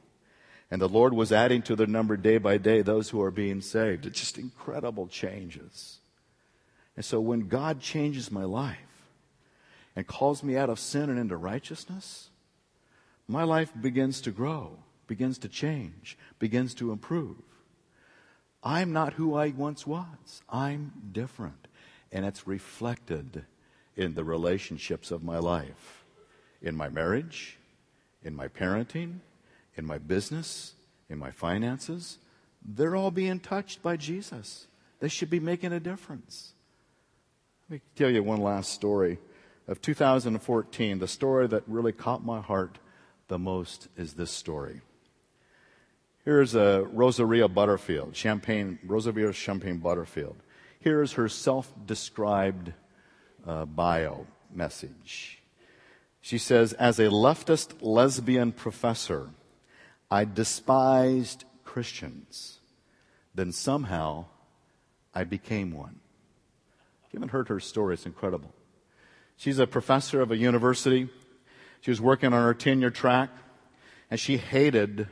And 0.71 0.81
the 0.81 0.89
Lord 0.89 1.13
was 1.13 1.31
adding 1.31 1.61
to 1.63 1.75
their 1.75 1.87
number 1.87 2.17
day 2.17 2.37
by 2.37 2.57
day 2.57 2.81
those 2.81 3.09
who 3.09 3.21
are 3.21 3.31
being 3.31 3.61
saved. 3.61 4.05
It's 4.05 4.19
just 4.19 4.37
incredible 4.37 5.07
changes. 5.07 5.99
And 6.95 7.05
so 7.05 7.19
when 7.19 7.47
God 7.47 7.81
changes 7.81 8.31
my 8.31 8.43
life 8.43 8.77
and 9.95 10.07
calls 10.07 10.43
me 10.43 10.57
out 10.57 10.69
of 10.69 10.79
sin 10.79 11.09
and 11.09 11.19
into 11.19 11.37
righteousness, 11.37 12.29
my 13.27 13.43
life 13.43 13.71
begins 13.79 14.21
to 14.21 14.31
grow, 14.31 14.77
begins 15.07 15.37
to 15.39 15.49
change, 15.49 16.17
begins 16.39 16.73
to 16.75 16.91
improve. 16.91 17.37
I'm 18.63 18.91
not 18.91 19.13
who 19.13 19.35
I 19.35 19.49
once 19.49 19.85
was. 19.85 20.41
I'm 20.49 20.91
different. 21.11 21.67
And 22.11 22.25
it's 22.25 22.47
reflected 22.47 23.45
in 23.95 24.15
the 24.15 24.23
relationships 24.23 25.11
of 25.11 25.23
my 25.23 25.37
life, 25.37 26.05
in 26.61 26.75
my 26.75 26.89
marriage, 26.89 27.57
in 28.23 28.35
my 28.35 28.47
parenting, 28.47 29.19
in 29.75 29.85
my 29.85 29.97
business, 29.97 30.73
in 31.09 31.17
my 31.17 31.31
finances, 31.31 32.17
they're 32.63 32.95
all 32.95 33.11
being 33.11 33.39
touched 33.39 33.81
by 33.81 33.97
Jesus. 33.97 34.67
They 34.99 35.09
should 35.09 35.29
be 35.29 35.39
making 35.39 35.73
a 35.73 35.79
difference. 35.79 36.53
Let 37.69 37.75
me 37.75 37.81
tell 37.95 38.09
you 38.09 38.23
one 38.23 38.41
last 38.41 38.71
story 38.71 39.19
of 39.67 39.81
2014. 39.81 40.99
The 40.99 41.07
story 41.07 41.47
that 41.47 41.63
really 41.67 41.91
caught 41.91 42.23
my 42.23 42.41
heart 42.41 42.79
the 43.27 43.39
most 43.39 43.87
is 43.97 44.13
this 44.13 44.31
story. 44.31 44.81
Here's 46.23 46.55
a 46.55 46.87
Rosaria 46.91 47.47
Butterfield, 47.47 48.15
Champagne, 48.15 48.79
Rosaria 48.83 49.31
Champagne 49.31 49.77
Butterfield. 49.77 50.37
Here's 50.79 51.13
her 51.13 51.29
self-described 51.29 52.73
uh, 53.45 53.65
bio 53.65 54.25
message. 54.53 55.39
She 56.21 56.39
says, 56.39 56.73
as 56.73 56.97
a 56.97 57.09
leftist 57.09 57.75
lesbian 57.81 58.51
professor, 58.51 59.29
I 60.09 60.25
despised 60.25 61.45
Christians. 61.63 62.59
Then 63.33 63.51
somehow 63.51 64.25
I 65.13 65.23
became 65.23 65.71
one. 65.71 65.99
You 67.11 67.19
haven't 67.19 67.29
heard 67.29 67.47
her 67.47 67.59
story, 67.59 67.93
it's 67.93 68.05
incredible. 68.05 68.53
She's 69.37 69.59
a 69.59 69.67
professor 69.67 70.21
of 70.21 70.31
a 70.31 70.37
university. 70.37 71.09
She 71.81 71.91
was 71.91 72.01
working 72.01 72.33
on 72.33 72.43
her 72.43 72.53
tenure 72.53 72.89
track, 72.89 73.29
and 74.09 74.19
she 74.19 74.37
hated 74.37 75.07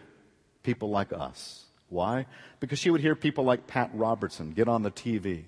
people 0.64 0.90
like 0.90 1.14
us, 1.14 1.66
Why? 1.90 2.26
Because 2.60 2.80
she 2.80 2.90
would 2.90 3.02
hear 3.02 3.16
people 3.16 3.44
like 3.44 3.68
Pat 3.68 3.92
Robertson 3.94 4.52
get 4.52 4.68
on 4.68 4.82
the 4.82 4.92
TV 4.92 5.44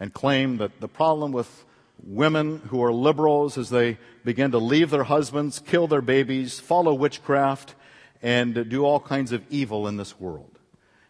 and 0.00 0.12
claim 0.12 0.58
that 0.58 0.80
the 0.80 0.88
problem 0.88 1.32
with 1.32 1.64
women 2.02 2.62
who 2.68 2.82
are 2.82 2.92
liberals 2.92 3.58
as 3.58 3.70
they 3.70 3.98
begin 4.24 4.50
to 4.52 4.58
leave 4.58 4.90
their 4.90 5.04
husbands, 5.04 5.58
kill 5.58 5.86
their 5.86 6.02
babies, 6.02 6.60
follow 6.60 6.94
witchcraft, 6.94 7.74
and 8.22 8.68
do 8.68 8.84
all 8.84 9.00
kinds 9.00 9.32
of 9.32 9.44
evil 9.50 9.86
in 9.88 9.96
this 9.96 10.18
world. 10.18 10.58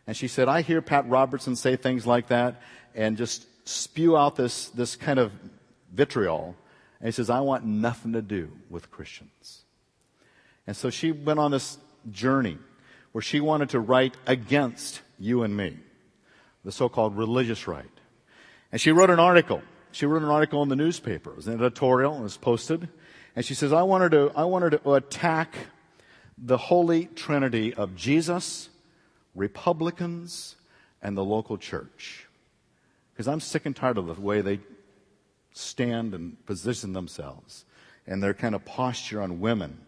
And 0.07 0.16
she 0.16 0.29
said, 0.29 0.49
I 0.49 0.62
hear 0.62 0.81
Pat 0.81 1.09
Robertson 1.09 1.57
say 1.57 1.77
things 1.77 2.07
like 2.07 2.29
that 2.29 2.62
and 2.95 3.16
just 3.16 3.47
spew 3.69 4.16
out 4.16 4.37
this, 4.37 4.69
this 4.71 4.97
kind 4.97 5.19
of 5.19 5.33
vitriol. 5.92 6.55
And 7.01 7.09
he 7.09 7.12
says, 7.12 7.29
I 7.29 7.40
want 7.40 7.64
nothing 7.64 8.12
to 8.12 8.23
do 8.23 8.51
with 8.71 8.90
Christians. 8.90 9.62
And 10.66 10.77
so 10.77 10.90
she 10.90 11.12
went 11.12 11.38
on 11.38 11.51
this 11.51 11.79
journey 12.11 12.59
where 13.12 13.23
she 13.23 13.40
wanted 13.40 13.71
to 13.71 13.81
write 13.81 14.16
against 14.27 15.01
you 15.19 15.42
and 15.42 15.57
me, 15.57 15.77
the 16.64 16.73
so-called 16.73 17.16
religious 17.16 17.66
right. 17.66 17.85
And 18.73 18.81
she 18.81 18.92
wrote 18.92 19.11
an 19.11 19.21
article. 19.21 19.62
She 19.92 20.07
wrote 20.07 20.23
an 20.23 20.29
article 20.29 20.62
in 20.62 20.69
the 20.69 20.77
newspaper. 20.77 21.31
It 21.31 21.37
was 21.37 21.47
an 21.47 21.55
editorial 21.55 22.12
and 22.12 22.21
it 22.21 22.25
was 22.25 22.37
posted. 22.37 22.88
And 23.35 23.45
she 23.45 23.55
says, 23.55 23.73
I 23.73 23.83
wanted 23.83 24.12
to, 24.12 24.33
I 24.37 24.45
wanted 24.45 24.71
to 24.71 24.95
attack 24.95 25.55
the 26.38 26.57
holy 26.57 27.07
trinity 27.07 27.72
of 27.72 27.96
Jesus, 27.96 28.68
Republicans, 29.35 30.57
and 31.03 31.16
the 31.16 31.25
local 31.25 31.57
church. 31.59 32.27
Because 33.12 33.29
I'm 33.29 33.40
sick 33.40 33.64
and 33.64 33.75
tired 33.75 33.99
of 33.99 34.07
the 34.07 34.20
way 34.20 34.40
they 34.40 34.61
stand 35.53 36.14
and 36.14 36.44
position 36.44 36.92
themselves 36.92 37.64
and 38.07 38.22
their 38.22 38.35
kind 38.35 38.55
of 38.55 38.64
posture 38.64 39.22
on 39.22 39.40
women. 39.40 39.79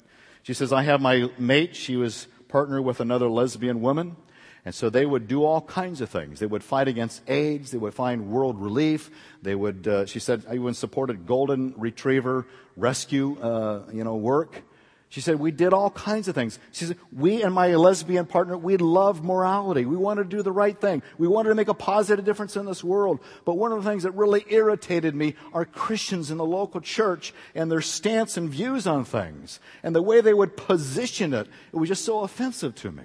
She 0.42 0.54
says, 0.54 0.72
I 0.72 0.82
have 0.82 1.00
my 1.00 1.30
mate. 1.38 1.76
She 1.76 1.96
was 1.96 2.26
partnered 2.48 2.84
with 2.84 3.00
another 3.00 3.28
lesbian 3.28 3.82
woman. 3.82 4.16
And 4.64 4.74
so 4.74 4.90
they 4.90 5.06
would 5.06 5.28
do 5.28 5.44
all 5.44 5.60
kinds 5.60 6.00
of 6.00 6.10
things. 6.10 6.40
They 6.40 6.46
would 6.46 6.64
fight 6.64 6.88
against 6.88 7.22
AIDS. 7.28 7.70
They 7.70 7.78
would 7.78 7.94
find 7.94 8.30
world 8.30 8.60
relief. 8.60 9.10
They 9.42 9.54
would, 9.54 9.86
uh, 9.86 10.06
she 10.06 10.18
said, 10.18 10.44
I 10.48 10.54
even 10.54 10.74
supported 10.74 11.26
golden 11.26 11.74
retriever 11.76 12.46
rescue, 12.76 13.38
uh, 13.40 13.82
you 13.92 14.04
know, 14.04 14.16
work. 14.16 14.62
She 15.10 15.22
said, 15.22 15.38
we 15.38 15.52
did 15.52 15.72
all 15.72 15.90
kinds 15.90 16.28
of 16.28 16.34
things. 16.34 16.58
She 16.70 16.84
said, 16.84 16.98
we 17.10 17.42
and 17.42 17.54
my 17.54 17.74
lesbian 17.76 18.26
partner, 18.26 18.58
we 18.58 18.76
loved 18.76 19.24
morality. 19.24 19.86
We 19.86 19.96
wanted 19.96 20.28
to 20.28 20.36
do 20.36 20.42
the 20.42 20.52
right 20.52 20.78
thing. 20.78 21.02
We 21.16 21.26
wanted 21.26 21.48
to 21.48 21.54
make 21.54 21.68
a 21.68 21.74
positive 21.74 22.26
difference 22.26 22.56
in 22.56 22.66
this 22.66 22.84
world. 22.84 23.20
But 23.46 23.54
one 23.54 23.72
of 23.72 23.82
the 23.82 23.88
things 23.88 24.02
that 24.02 24.10
really 24.10 24.44
irritated 24.48 25.14
me 25.14 25.34
are 25.54 25.64
Christians 25.64 26.30
in 26.30 26.36
the 26.36 26.44
local 26.44 26.82
church 26.82 27.32
and 27.54 27.72
their 27.72 27.80
stance 27.80 28.36
and 28.36 28.50
views 28.50 28.86
on 28.86 29.06
things. 29.06 29.60
And 29.82 29.96
the 29.96 30.02
way 30.02 30.20
they 30.20 30.34
would 30.34 30.58
position 30.58 31.32
it, 31.32 31.48
it 31.72 31.76
was 31.76 31.88
just 31.88 32.04
so 32.04 32.20
offensive 32.20 32.74
to 32.76 32.92
me. 32.92 33.04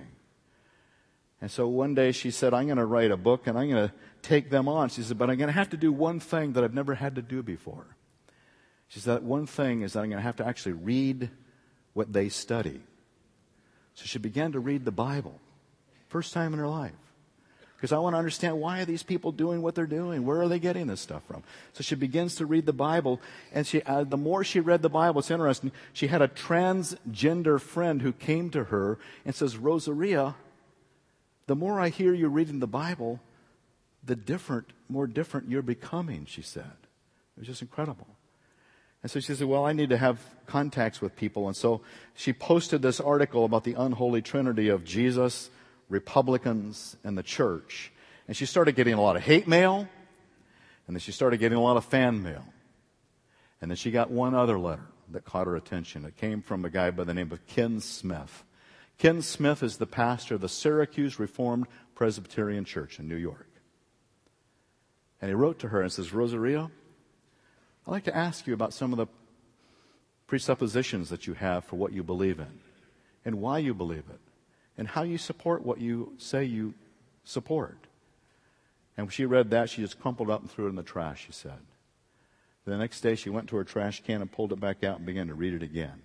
And 1.39 1.49
so 1.49 1.69
one 1.69 1.95
day 1.95 2.11
she 2.11 2.31
said, 2.31 2.53
I'm 2.53 2.65
going 2.65 2.77
to 2.77 2.85
write 2.85 3.11
a 3.11 3.17
book 3.17 3.47
and 3.47 3.57
I'm 3.57 3.69
going 3.69 3.87
to 3.87 3.93
take 4.21 4.49
them 4.49 4.67
on. 4.67 4.89
She 4.89 5.03
said, 5.03 5.17
but 5.17 5.29
I'm 5.29 5.37
going 5.37 5.47
to 5.47 5.53
have 5.53 5.69
to 5.69 5.77
do 5.77 5.93
one 5.93 6.19
thing 6.19 6.53
that 6.53 6.65
I've 6.65 6.73
never 6.73 6.95
had 6.95 7.15
to 7.15 7.21
do 7.21 7.41
before. 7.43 7.95
She 8.89 8.99
said, 8.99 9.15
that 9.15 9.23
one 9.23 9.45
thing 9.45 9.83
is 9.83 9.93
that 9.93 10.01
I'm 10.01 10.09
going 10.09 10.19
to 10.19 10.23
have 10.23 10.35
to 10.37 10.45
actually 10.45 10.73
read 10.73 11.29
what 11.93 12.11
they 12.11 12.29
study. 12.29 12.81
So 13.95 14.05
she 14.05 14.19
began 14.19 14.51
to 14.53 14.59
read 14.59 14.85
the 14.85 14.91
Bible. 14.91 15.39
First 16.09 16.33
time 16.33 16.53
in 16.53 16.59
her 16.59 16.67
life. 16.67 16.91
Because 17.75 17.91
I 17.91 17.99
want 17.99 18.13
to 18.13 18.17
understand 18.17 18.61
why 18.61 18.79
are 18.79 18.85
these 18.85 19.03
people 19.03 19.33
doing 19.33 19.61
what 19.61 19.75
they're 19.75 19.85
doing? 19.85 20.25
Where 20.25 20.41
are 20.41 20.47
they 20.47 20.59
getting 20.59 20.87
this 20.87 21.01
stuff 21.01 21.21
from? 21.27 21.43
So 21.73 21.83
she 21.83 21.95
begins 21.95 22.35
to 22.35 22.45
read 22.45 22.65
the 22.65 22.71
Bible, 22.71 23.19
and 23.51 23.67
she, 23.67 23.81
uh, 23.81 24.05
the 24.05 24.15
more 24.15 24.45
she 24.45 24.61
read 24.61 24.81
the 24.81 24.89
Bible, 24.89 25.19
it's 25.19 25.29
interesting. 25.29 25.73
She 25.91 26.07
had 26.07 26.21
a 26.21 26.29
transgender 26.29 27.59
friend 27.59 28.01
who 28.01 28.13
came 28.13 28.49
to 28.51 28.65
her 28.65 28.97
and 29.25 29.35
says, 29.35 29.57
Rosaria, 29.57 30.35
the 31.47 31.55
more 31.57 31.77
I 31.77 31.89
hear 31.89 32.13
you 32.13 32.29
reading 32.29 32.59
the 32.59 32.67
Bible, 32.67 33.19
the 34.01 34.15
different, 34.15 34.71
more 34.87 35.05
different 35.05 35.49
you're 35.49 35.61
becoming, 35.61 36.25
she 36.25 36.41
said. 36.41 36.71
It 37.35 37.39
was 37.39 37.47
just 37.47 37.61
incredible. 37.61 38.07
And 39.03 39.11
so 39.11 39.19
she 39.19 39.35
said, 39.35 39.47
well, 39.47 39.65
I 39.65 39.73
need 39.73 39.89
to 39.89 39.97
have 39.97 40.19
contacts 40.45 41.01
with 41.01 41.15
people. 41.15 41.47
And 41.47 41.55
so 41.55 41.81
she 42.15 42.31
posted 42.31 42.81
this 42.81 43.01
article 43.01 43.43
about 43.43 43.65
the 43.65 43.73
unholy 43.73 44.21
trinity 44.21 44.69
of 44.69 44.85
Jesus, 44.85 45.49
Republicans, 45.89 46.95
and 47.03 47.17
the 47.17 47.23
church. 47.23 47.91
And 48.27 48.35
she 48.35 48.45
started 48.45 48.75
getting 48.75 48.93
a 48.93 49.01
lot 49.01 49.17
of 49.17 49.23
hate 49.23 49.47
mail. 49.47 49.89
And 50.87 50.95
then 50.95 51.01
she 51.01 51.11
started 51.11 51.37
getting 51.37 51.57
a 51.57 51.61
lot 51.61 51.75
of 51.75 51.83
fan 51.83 52.23
mail. 52.23 52.45
And 53.61 53.69
then 53.69 53.75
she 53.75 53.91
got 53.91 54.09
one 54.09 54.33
other 54.33 54.57
letter 54.57 54.87
that 55.11 55.25
caught 55.25 55.47
her 55.47 55.55
attention. 55.55 56.05
It 56.05 56.15
came 56.15 56.41
from 56.41 56.63
a 56.63 56.69
guy 56.69 56.91
by 56.91 57.03
the 57.03 57.13
name 57.13 57.31
of 57.31 57.45
Ken 57.45 57.81
Smith. 57.81 58.43
Ken 58.97 59.21
Smith 59.21 59.61
is 59.63 59.77
the 59.77 59.85
pastor 59.85 60.35
of 60.35 60.41
the 60.41 60.49
Syracuse 60.49 61.19
Reformed 61.19 61.67
Presbyterian 61.93 62.63
Church 62.63 62.99
in 62.99 63.07
New 63.09 63.17
York. 63.17 63.49
And 65.21 65.29
he 65.29 65.35
wrote 65.35 65.59
to 65.59 65.69
her 65.69 65.81
and 65.81 65.91
says, 65.91 66.13
Rosaria, 66.13 66.71
I'd 67.85 67.91
like 67.91 68.03
to 68.05 68.15
ask 68.15 68.47
you 68.47 68.53
about 68.53 68.73
some 68.73 68.93
of 68.93 68.97
the 68.97 69.07
presuppositions 70.27 71.09
that 71.09 71.27
you 71.27 71.33
have 71.33 71.65
for 71.65 71.75
what 71.75 71.91
you 71.91 72.03
believe 72.03 72.39
in 72.39 72.59
and 73.25 73.41
why 73.41 73.59
you 73.59 73.73
believe 73.73 74.05
it 74.09 74.19
and 74.77 74.87
how 74.87 75.03
you 75.03 75.17
support 75.17 75.65
what 75.65 75.79
you 75.79 76.13
say 76.17 76.43
you 76.43 76.73
support. 77.23 77.77
And 78.95 79.07
when 79.07 79.11
she 79.11 79.25
read 79.25 79.49
that, 79.51 79.69
she 79.69 79.81
just 79.81 79.99
crumpled 79.99 80.29
up 80.29 80.41
and 80.41 80.49
threw 80.49 80.67
it 80.67 80.69
in 80.69 80.75
the 80.75 80.83
trash, 80.83 81.25
she 81.25 81.31
said. 81.31 81.59
The 82.65 82.77
next 82.77 83.01
day, 83.01 83.15
she 83.15 83.29
went 83.29 83.49
to 83.49 83.57
her 83.57 83.63
trash 83.63 84.01
can 84.03 84.21
and 84.21 84.31
pulled 84.31 84.53
it 84.53 84.59
back 84.59 84.83
out 84.83 84.97
and 84.97 85.05
began 85.05 85.27
to 85.27 85.33
read 85.33 85.53
it 85.53 85.63
again. 85.63 86.01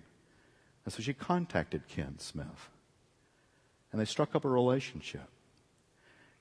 And 0.83 0.93
so 0.93 1.01
she 1.01 1.13
contacted 1.13 1.87
Ken 1.87 2.19
Smith. 2.19 2.69
And 3.91 4.01
they 4.01 4.05
struck 4.05 4.35
up 4.35 4.43
a 4.43 4.49
relationship. 4.49 5.29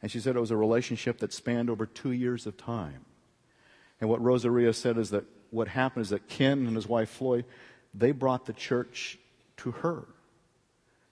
And 0.03 0.11
she 0.11 0.21
said 0.21 0.37
it 0.37 0.41
was 0.41 0.51
a 0.51 0.57
relationship 0.57 1.19
that 1.19 1.33
spanned 1.33 1.71
over 1.71 1.87
two 1.87 2.13
years 2.13 2.47
of 2.47 2.57
time. 2.57 3.05
And 4.01 4.09
what 4.09 4.23
Rosaria 4.23 4.73
said 4.73 4.99
is 4.99 5.11
that 5.11 5.25
what 5.51 5.69
happened 5.69 6.03
is 6.03 6.11
that 6.11 6.29
Ken 6.29 6.67
and 6.67 6.77
his 6.77 6.87
wife 6.87 7.11
Floyd, 7.11 7.45
they 7.95 8.13
brought 8.13 8.47
the 8.47 8.53
church 8.53 9.19
to 9.59 9.73
her. 9.73 10.05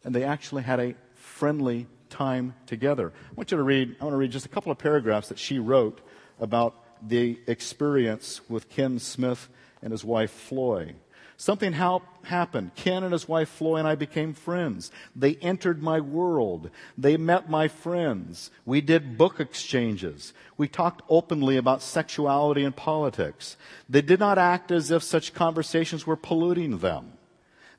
And 0.05 0.15
they 0.15 0.25
actually 0.25 0.63
had 0.63 0.79
a 0.79 0.95
friendly 1.15 1.87
time 2.11 2.55
together. 2.67 3.13
I 3.31 3.35
want 3.35 3.51
you 3.51 3.57
to 3.57 3.63
read, 3.63 3.97
I 4.01 4.05
want 4.05 4.15
to 4.15 4.19
read 4.19 4.31
just 4.31 4.47
a 4.47 4.51
couple 4.51 4.71
of 4.71 4.79
paragraphs 4.79 5.29
that 5.29 5.39
she 5.39 5.59
wrote 5.59 6.01
about 6.39 6.75
the 7.07 7.39
experience 7.47 8.41
with 8.49 8.69
Ken 8.69 8.99
Smith 8.99 9.49
and 9.83 9.91
his 9.91 10.05
wife 10.05 10.31
Floyd. 10.31 10.95
Something 11.39 11.75
happened. 11.75 12.75
Ken 12.75 13.03
and 13.03 13.13
his 13.13 13.29
wife 13.29 13.51
Floy 13.51 13.77
and 13.77 13.87
I 13.87 13.95
became 13.95 14.33
friends. 14.33 14.91
They 15.15 15.35
entered 15.37 15.83
my 15.83 16.01
world. 16.01 16.71
They 16.97 17.19
met 17.19 17.51
my 17.51 17.69
friends. 17.69 18.51
We 18.65 18.81
did 18.81 19.19
book 19.19 19.39
exchanges. 19.39 20.33
We 20.57 20.67
talked 20.67 21.03
openly 21.11 21.59
about 21.59 21.83
sexuality 21.83 22.65
and 22.65 22.75
politics. 22.75 23.59
They 23.89 24.01
did 24.01 24.19
not 24.19 24.39
act 24.39 24.71
as 24.71 24.91
if 24.91 25.03
such 25.03 25.35
conversations 25.35 26.07
were 26.07 26.17
polluting 26.17 26.79
them. 26.79 27.13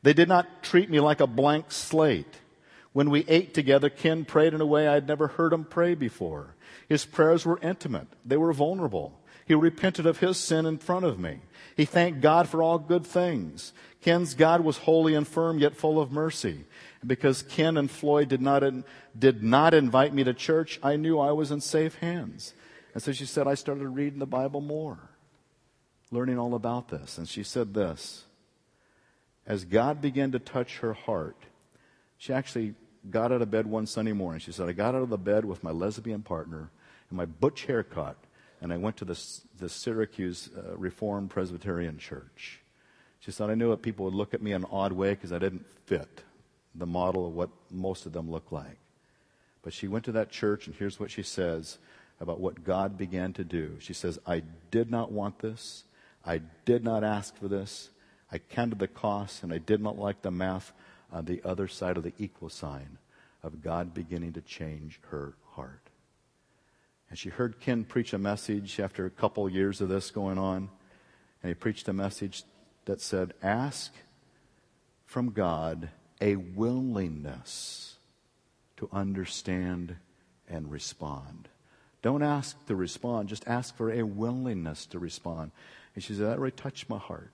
They 0.04 0.14
did 0.14 0.28
not 0.28 0.62
treat 0.62 0.90
me 0.90 1.00
like 1.00 1.20
a 1.20 1.28
blank 1.28 1.72
slate. 1.72 2.36
When 2.94 3.10
we 3.10 3.26
ate 3.28 3.56
together, 3.56 3.90
Ken 3.90 4.24
prayed 4.24 4.54
in 4.54 4.62
a 4.62 4.66
way 4.66 4.88
I'd 4.88 5.08
never 5.08 5.28
heard 5.28 5.52
him 5.52 5.66
pray 5.66 5.96
before. 5.96 6.56
His 6.88 7.06
prayers 7.06 7.46
were 7.46 7.60
intimate. 7.62 8.08
They 8.24 8.38
were 8.38 8.54
vulnerable. 8.54 9.20
He 9.48 9.56
repented 9.56 10.06
of 10.06 10.20
his 10.20 10.38
sin 10.38 10.66
in 10.66 10.78
front 10.78 11.06
of 11.06 11.18
me. 11.18 11.40
He 11.78 11.86
thanked 11.86 12.20
God 12.20 12.50
for 12.50 12.62
all 12.62 12.78
good 12.78 13.06
things. 13.06 13.72
Ken's 14.02 14.34
God 14.34 14.62
was 14.62 14.80
holy 14.80 15.16
and 15.16 15.26
firm, 15.26 15.58
yet 15.58 15.76
full 15.76 16.02
of 16.02 16.12
mercy. 16.12 16.66
And 17.00 17.08
Because 17.08 17.44
Ken 17.44 17.78
and 17.78 17.90
Floyd 17.90 18.28
did 18.28 18.42
not, 18.42 18.64
did 19.18 19.44
not 19.44 19.74
invite 19.74 20.14
me 20.14 20.26
to 20.26 20.34
church, 20.34 20.80
I 20.84 20.98
knew 20.98 21.18
I 21.18 21.32
was 21.32 21.50
in 21.50 21.62
safe 21.62 21.96
hands. 21.96 22.54
And 22.94 23.02
so 23.02 23.14
she 23.14 23.26
said, 23.26 23.48
I 23.48 23.54
started 23.54 23.88
reading 23.88 24.20
the 24.20 24.26
Bible 24.26 24.60
more, 24.60 24.98
learning 26.12 26.38
all 26.38 26.54
about 26.54 26.90
this. 26.90 27.18
And 27.18 27.28
she 27.28 27.44
said 27.44 27.74
this 27.74 28.26
As 29.46 29.64
God 29.64 30.02
began 30.02 30.34
to 30.34 30.40
touch 30.40 30.80
her 30.80 30.94
heart, 30.94 31.38
she 32.18 32.34
actually 32.34 32.76
got 33.10 33.32
out 33.32 33.42
of 33.42 33.50
bed 33.50 33.66
one 33.66 33.88
Sunday 33.88 34.12
morning. 34.12 34.42
She 34.42 34.52
said, 34.52 34.68
I 34.68 34.74
got 34.74 34.94
out 34.94 35.04
of 35.04 35.10
the 35.10 35.18
bed 35.18 35.46
with 35.46 35.64
my 35.64 35.72
lesbian 35.72 36.22
partner 36.22 36.70
and 37.10 37.18
my 37.18 37.26
butch 37.26 37.66
haircut 37.66 38.18
and 38.62 38.74
I 38.74 38.78
went 38.78 38.98
to 38.98 39.06
the, 39.06 39.20
the 39.60 39.70
Syracuse 39.70 40.50
uh, 40.58 40.76
Reformed 40.78 41.30
Presbyterian 41.30 41.98
Church. 41.98 42.60
She 43.20 43.32
said, 43.32 43.50
I 43.50 43.56
knew 43.56 43.70
that 43.70 43.82
people 43.82 44.06
would 44.06 44.14
look 44.14 44.34
at 44.34 44.42
me 44.42 44.52
in 44.54 44.64
an 44.64 44.70
odd 44.72 44.92
way 44.92 45.12
because 45.12 45.32
I 45.32 45.40
didn't 45.40 45.66
fit 45.86 46.24
the 46.76 46.86
model 46.86 47.28
of 47.28 47.34
what 47.34 47.50
most 47.72 48.06
of 48.06 48.14
them 48.14 48.30
look 48.30 48.52
like. 48.52 48.78
But 49.64 49.74
she 49.74 49.88
went 49.88 50.06
to 50.06 50.12
that 50.14 50.32
church, 50.32 50.68
and 50.68 50.76
here's 50.76 51.00
what 51.00 51.12
she 51.12 51.24
says 51.24 51.78
about 52.20 52.40
what 52.40 52.64
God 52.64 52.98
began 52.98 53.34
to 53.34 53.44
do. 53.44 53.78
She 53.80 53.94
says, 53.94 54.20
I 54.26 54.44
did 54.72 54.90
not 54.90 55.12
want 55.12 55.40
this. 55.40 55.84
I 56.26 56.42
did 56.66 56.84
not 56.84 57.04
ask 57.04 57.36
for 57.38 57.48
this. 57.48 57.90
I 58.32 58.38
counted 58.38 58.80
the 58.80 58.88
costs, 58.88 59.44
and 59.44 59.54
I 59.54 59.58
did 59.58 59.82
not 59.82 59.98
like 59.98 60.22
the 60.22 60.32
math 60.32 60.72
on 61.12 61.26
the 61.26 61.42
other 61.44 61.68
side 61.68 61.98
of 61.98 62.04
the 62.04 62.14
equal 62.18 62.50
sign 62.50 62.98
of 63.44 63.62
God 63.62 63.94
beginning 63.94 64.34
to 64.34 64.42
change 64.42 65.00
her 65.10 65.34
heart. 65.52 65.90
And 67.10 67.18
she 67.18 67.30
heard 67.30 67.60
Ken 67.60 67.84
preach 67.84 68.14
a 68.14 68.18
message 68.18 68.80
after 68.80 69.06
a 69.06 69.10
couple 69.10 69.50
years 69.50 69.82
of 69.82 69.90
this 69.90 70.12
going 70.12 70.38
on. 70.38 70.70
And 71.42 71.50
he 71.50 71.54
preached 71.54 71.88
a 71.88 71.94
message 71.94 72.44
that 72.86 73.02
said, 73.02 73.34
Ask 73.42 73.94
from 75.06 75.32
God 75.32 75.90
a 76.20 76.36
willingness 76.36 77.96
to 78.78 78.90
understand 78.92 79.96
and 80.50 80.72
respond. 80.72 81.48
Don't 82.02 82.24
ask 82.24 82.66
to 82.68 82.76
respond, 82.76 83.30
just 83.30 83.48
ask 83.48 83.76
for 83.76 83.92
a 83.92 84.04
willingness 84.04 84.86
to 84.88 85.00
respond. 85.00 85.52
And 85.96 86.04
she 86.04 86.14
said, 86.14 86.28
That 86.28 86.40
really 86.40 86.52
touched 86.52 86.90
my 86.90 86.98
heart. 86.98 87.32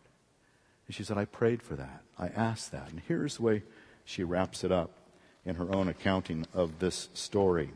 And 0.88 0.96
she 0.96 1.04
said, 1.04 1.18
I 1.18 1.26
prayed 1.26 1.64
for 1.64 1.76
that. 1.76 2.04
I 2.18 2.28
asked 2.28 2.72
that. 2.72 2.90
And 2.90 3.02
here's 3.08 3.38
the 3.38 3.44
way 3.44 3.64
she 4.06 4.24
wraps 4.24 4.64
it 4.64 4.72
up 4.72 4.92
in 5.46 5.56
her 5.56 5.74
own 5.74 5.88
accounting 5.88 6.46
of 6.54 6.80
this 6.80 7.10
story. 7.14 7.72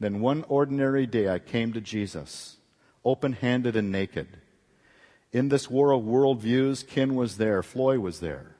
Then 0.00 0.20
one 0.20 0.44
ordinary 0.48 1.06
day 1.06 1.28
I 1.28 1.38
came 1.38 1.74
to 1.74 1.80
Jesus, 1.80 2.56
open 3.04 3.34
handed 3.34 3.76
and 3.76 3.92
naked. 3.92 4.38
In 5.30 5.50
this 5.50 5.70
war 5.70 5.92
of 5.92 6.02
worldviews, 6.02 6.88
Ken 6.88 7.14
was 7.14 7.36
there, 7.36 7.62
Floyd 7.62 7.98
was 7.98 8.20
there. 8.20 8.56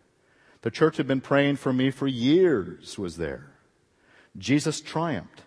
The 0.62 0.70
church 0.70 0.98
had 0.98 1.08
been 1.08 1.22
praying 1.22 1.56
for 1.56 1.72
me 1.72 1.90
for 1.90 2.06
years, 2.06 2.98
was 2.98 3.16
there. 3.16 3.46
Jesus 4.36 4.80
triumphed, 4.80 5.42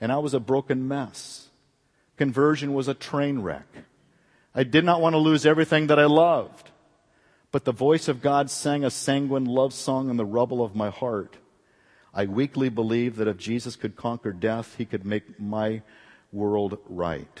and 0.00 0.10
I 0.10 0.18
was 0.18 0.34
a 0.34 0.40
broken 0.40 0.86
mess. 0.88 1.48
Conversion 2.16 2.74
was 2.74 2.88
a 2.88 2.94
train 2.94 3.38
wreck. 3.38 3.68
I 4.54 4.64
did 4.64 4.84
not 4.84 5.00
want 5.00 5.14
to 5.14 5.18
lose 5.18 5.46
everything 5.46 5.86
that 5.86 5.98
I 5.98 6.04
loved. 6.04 6.70
But 7.52 7.64
the 7.64 7.72
voice 7.72 8.08
of 8.08 8.20
God 8.20 8.50
sang 8.50 8.84
a 8.84 8.90
sanguine 8.90 9.44
love 9.44 9.72
song 9.72 10.10
in 10.10 10.16
the 10.16 10.24
rubble 10.24 10.62
of 10.62 10.74
my 10.74 10.90
heart. 10.90 11.36
I 12.14 12.26
weakly 12.26 12.68
believed 12.68 13.16
that 13.16 13.26
if 13.26 13.36
Jesus 13.36 13.74
could 13.74 13.96
conquer 13.96 14.32
death, 14.32 14.76
he 14.78 14.84
could 14.84 15.04
make 15.04 15.40
my 15.40 15.82
world 16.32 16.78
right. 16.88 17.40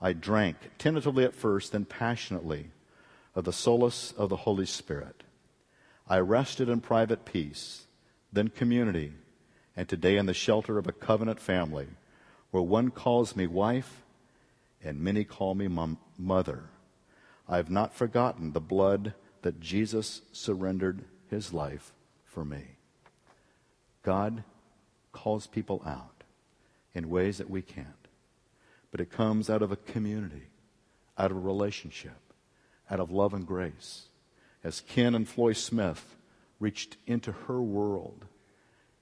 I 0.00 0.12
drank, 0.12 0.56
tentatively 0.78 1.24
at 1.24 1.34
first, 1.34 1.72
then 1.72 1.84
passionately, 1.84 2.70
of 3.34 3.44
the 3.44 3.52
solace 3.52 4.12
of 4.16 4.28
the 4.28 4.36
Holy 4.36 4.66
Spirit. 4.66 5.24
I 6.08 6.18
rested 6.18 6.68
in 6.68 6.80
private 6.82 7.24
peace, 7.24 7.86
then 8.32 8.48
community, 8.48 9.12
and 9.76 9.88
today 9.88 10.18
in 10.18 10.26
the 10.26 10.34
shelter 10.34 10.78
of 10.78 10.86
a 10.86 10.92
covenant 10.92 11.40
family 11.40 11.88
where 12.52 12.62
one 12.62 12.90
calls 12.90 13.34
me 13.34 13.48
wife 13.48 14.04
and 14.84 15.00
many 15.00 15.24
call 15.24 15.54
me 15.54 15.66
mother. 16.16 16.64
I 17.48 17.56
have 17.56 17.70
not 17.70 17.94
forgotten 17.94 18.52
the 18.52 18.60
blood 18.60 19.14
that 19.42 19.58
Jesus 19.58 20.22
surrendered 20.32 21.04
his 21.28 21.52
life 21.52 21.92
for 22.24 22.44
me. 22.44 22.73
God 24.04 24.44
calls 25.12 25.46
people 25.48 25.82
out 25.84 26.22
in 26.94 27.10
ways 27.10 27.38
that 27.38 27.50
we 27.50 27.62
can't. 27.62 27.88
But 28.90 29.00
it 29.00 29.10
comes 29.10 29.50
out 29.50 29.62
of 29.62 29.72
a 29.72 29.76
community, 29.76 30.48
out 31.18 31.32
of 31.32 31.36
a 31.36 31.40
relationship, 31.40 32.32
out 32.88 33.00
of 33.00 33.10
love 33.10 33.34
and 33.34 33.46
grace. 33.46 34.04
As 34.62 34.80
Ken 34.80 35.14
and 35.14 35.28
Floyd 35.28 35.56
Smith 35.56 36.14
reached 36.60 36.96
into 37.06 37.32
her 37.32 37.60
world 37.60 38.26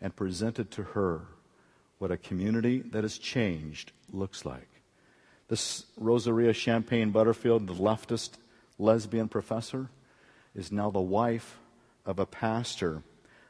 and 0.01 0.17
presented 0.17 0.71
to 0.73 0.83
her 0.83 1.23
what 1.99 2.11
a 2.11 2.17
community 2.17 2.81
that 2.81 3.05
has 3.05 3.19
changed 3.19 3.93
looks 4.11 4.45
like. 4.45 4.69
This 5.49 5.85
Rosaria 5.97 6.53
Champagne 6.53 7.11
Butterfield, 7.11 7.67
the 7.67 7.75
leftist 7.75 8.31
lesbian 8.79 9.29
professor, 9.29 9.91
is 10.55 10.73
now 10.73 10.91
the 10.91 11.01
wife 11.01 11.59
of 12.07 12.19
a 12.19 12.27
pastor 12.27 13.03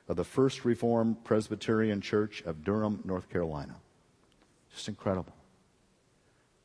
of 0.09 0.17
the 0.17 0.25
First 0.25 0.65
Reformed 0.65 1.25
Presbyterian 1.25 2.01
Church 2.01 2.43
of 2.43 2.65
Durham, 2.65 3.01
North 3.05 3.29
Carolina. 3.31 3.77
Just 4.75 4.89
incredible. 4.89 5.35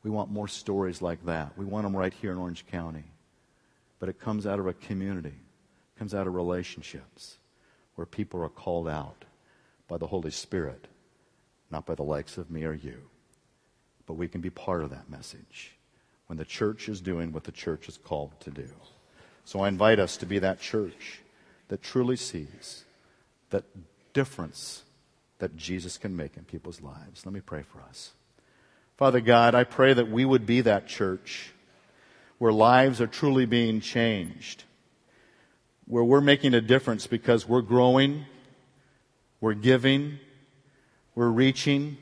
We 0.02 0.10
want 0.10 0.30
more 0.30 0.48
stories 0.48 1.02
like 1.02 1.24
that. 1.26 1.56
We 1.56 1.64
want 1.64 1.84
them 1.84 1.96
right 1.96 2.12
here 2.12 2.32
in 2.32 2.38
Orange 2.38 2.66
County. 2.66 3.04
But 3.98 4.08
it 4.08 4.20
comes 4.20 4.46
out 4.46 4.58
of 4.58 4.66
a 4.66 4.72
community, 4.72 5.28
it 5.28 5.98
comes 5.98 6.14
out 6.14 6.26
of 6.26 6.34
relationships 6.34 7.38
where 7.96 8.06
people 8.06 8.42
are 8.42 8.48
called 8.48 8.88
out 8.88 9.24
by 9.88 9.98
the 9.98 10.06
Holy 10.06 10.30
Spirit, 10.30 10.86
not 11.70 11.84
by 11.84 11.94
the 11.94 12.04
likes 12.04 12.38
of 12.38 12.50
me 12.50 12.64
or 12.64 12.74
you. 12.74 13.02
But 14.06 14.14
we 14.14 14.28
can 14.28 14.40
be 14.40 14.50
part 14.50 14.84
of 14.84 14.90
that 14.90 15.10
message 15.10 15.76
when 16.26 16.38
the 16.38 16.44
church 16.44 16.88
is 16.88 17.00
doing 17.00 17.32
what 17.32 17.44
the 17.44 17.52
church 17.52 17.88
is 17.88 17.98
called 17.98 18.38
to 18.40 18.50
do. 18.50 18.68
So 19.44 19.60
I 19.60 19.68
invite 19.68 19.98
us 19.98 20.16
to 20.18 20.26
be 20.26 20.38
that 20.38 20.60
church 20.60 21.22
that 21.68 21.82
truly 21.82 22.16
sees 22.16 22.84
that 23.50 23.64
difference 24.12 24.84
that 25.38 25.56
Jesus 25.56 25.98
can 25.98 26.16
make 26.16 26.36
in 26.36 26.44
people's 26.44 26.80
lives. 26.80 27.24
Let 27.24 27.32
me 27.32 27.40
pray 27.40 27.62
for 27.62 27.80
us. 27.80 28.12
Father 28.96 29.20
God, 29.20 29.54
I 29.54 29.64
pray 29.64 29.92
that 29.94 30.10
we 30.10 30.24
would 30.24 30.44
be 30.44 30.60
that 30.62 30.88
church 30.88 31.52
where 32.38 32.52
lives 32.52 33.00
are 33.00 33.06
truly 33.06 33.46
being 33.46 33.80
changed, 33.80 34.64
where 35.86 36.04
we're 36.04 36.20
making 36.20 36.54
a 36.54 36.60
difference 36.60 37.06
because 37.06 37.48
we're 37.48 37.62
growing, 37.62 38.24
we're 39.40 39.54
giving, 39.54 40.18
we're 41.14 41.28
reaching, 41.28 41.96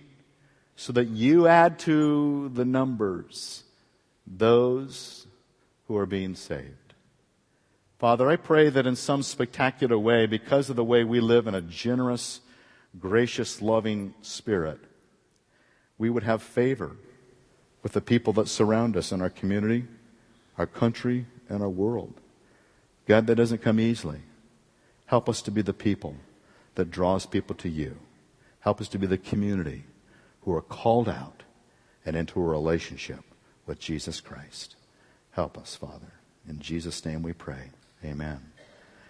so 0.75 0.93
that 0.93 1.09
you 1.09 1.47
add 1.47 1.79
to 1.81 2.51
the 2.51 2.65
numbers 2.65 3.65
those 4.27 5.27
who 5.89 5.97
are 5.97 6.07
being 6.07 6.35
saved. 6.35 6.86
Father, 7.99 8.29
I 8.29 8.37
pray 8.37 8.69
that 8.69 8.87
in 8.87 8.95
some 8.95 9.23
spectacular 9.23 9.99
way, 9.99 10.27
because 10.27 10.69
of 10.69 10.77
the 10.77 10.85
way 10.85 11.03
we 11.03 11.21
live 11.21 11.47
in 11.47 11.55
a 11.55 11.63
generous, 11.63 12.41
gracious, 12.99 13.63
loving 13.63 14.15
spirit, 14.21 14.81
we 15.97 16.11
would 16.11 16.25
have 16.25 16.43
favor 16.43 16.97
with 17.83 17.93
the 17.93 18.03
people 18.03 18.35
that 18.35 18.49
surround 18.49 18.97
us 18.97 19.13
in 19.13 19.23
our 19.23 19.31
community, 19.31 19.85
our 20.59 20.67
country, 20.67 21.27
and 21.49 21.63
our 21.63 21.71
world. 21.71 22.21
God, 23.07 23.27
that 23.29 23.37
doesn't 23.37 23.63
come 23.63 23.81
easily. 23.81 24.21
Help 25.07 25.29
us 25.29 25.41
to 25.43 25.51
be 25.51 25.63
the 25.63 25.73
people 25.73 26.17
that 26.75 26.91
draws 26.91 27.25
people 27.25 27.57
to 27.57 27.69
you. 27.69 27.97
Help 28.61 28.81
us 28.81 28.89
to 28.89 28.99
be 28.99 29.07
the 29.07 29.17
community 29.17 29.85
who 30.43 30.53
are 30.53 30.61
called 30.61 31.09
out 31.09 31.45
and 32.05 32.15
into 32.15 32.41
a 32.41 32.45
relationship 32.45 33.21
with 33.65 33.79
Jesus 33.79 34.21
Christ. 34.21 34.77
Help 35.31 35.57
us, 35.57 35.75
Father. 35.75 36.13
In 36.49 36.59
Jesus' 36.59 37.05
name 37.05 37.23
we 37.23 37.33
pray. 37.33 37.71
Amen. 38.07 38.56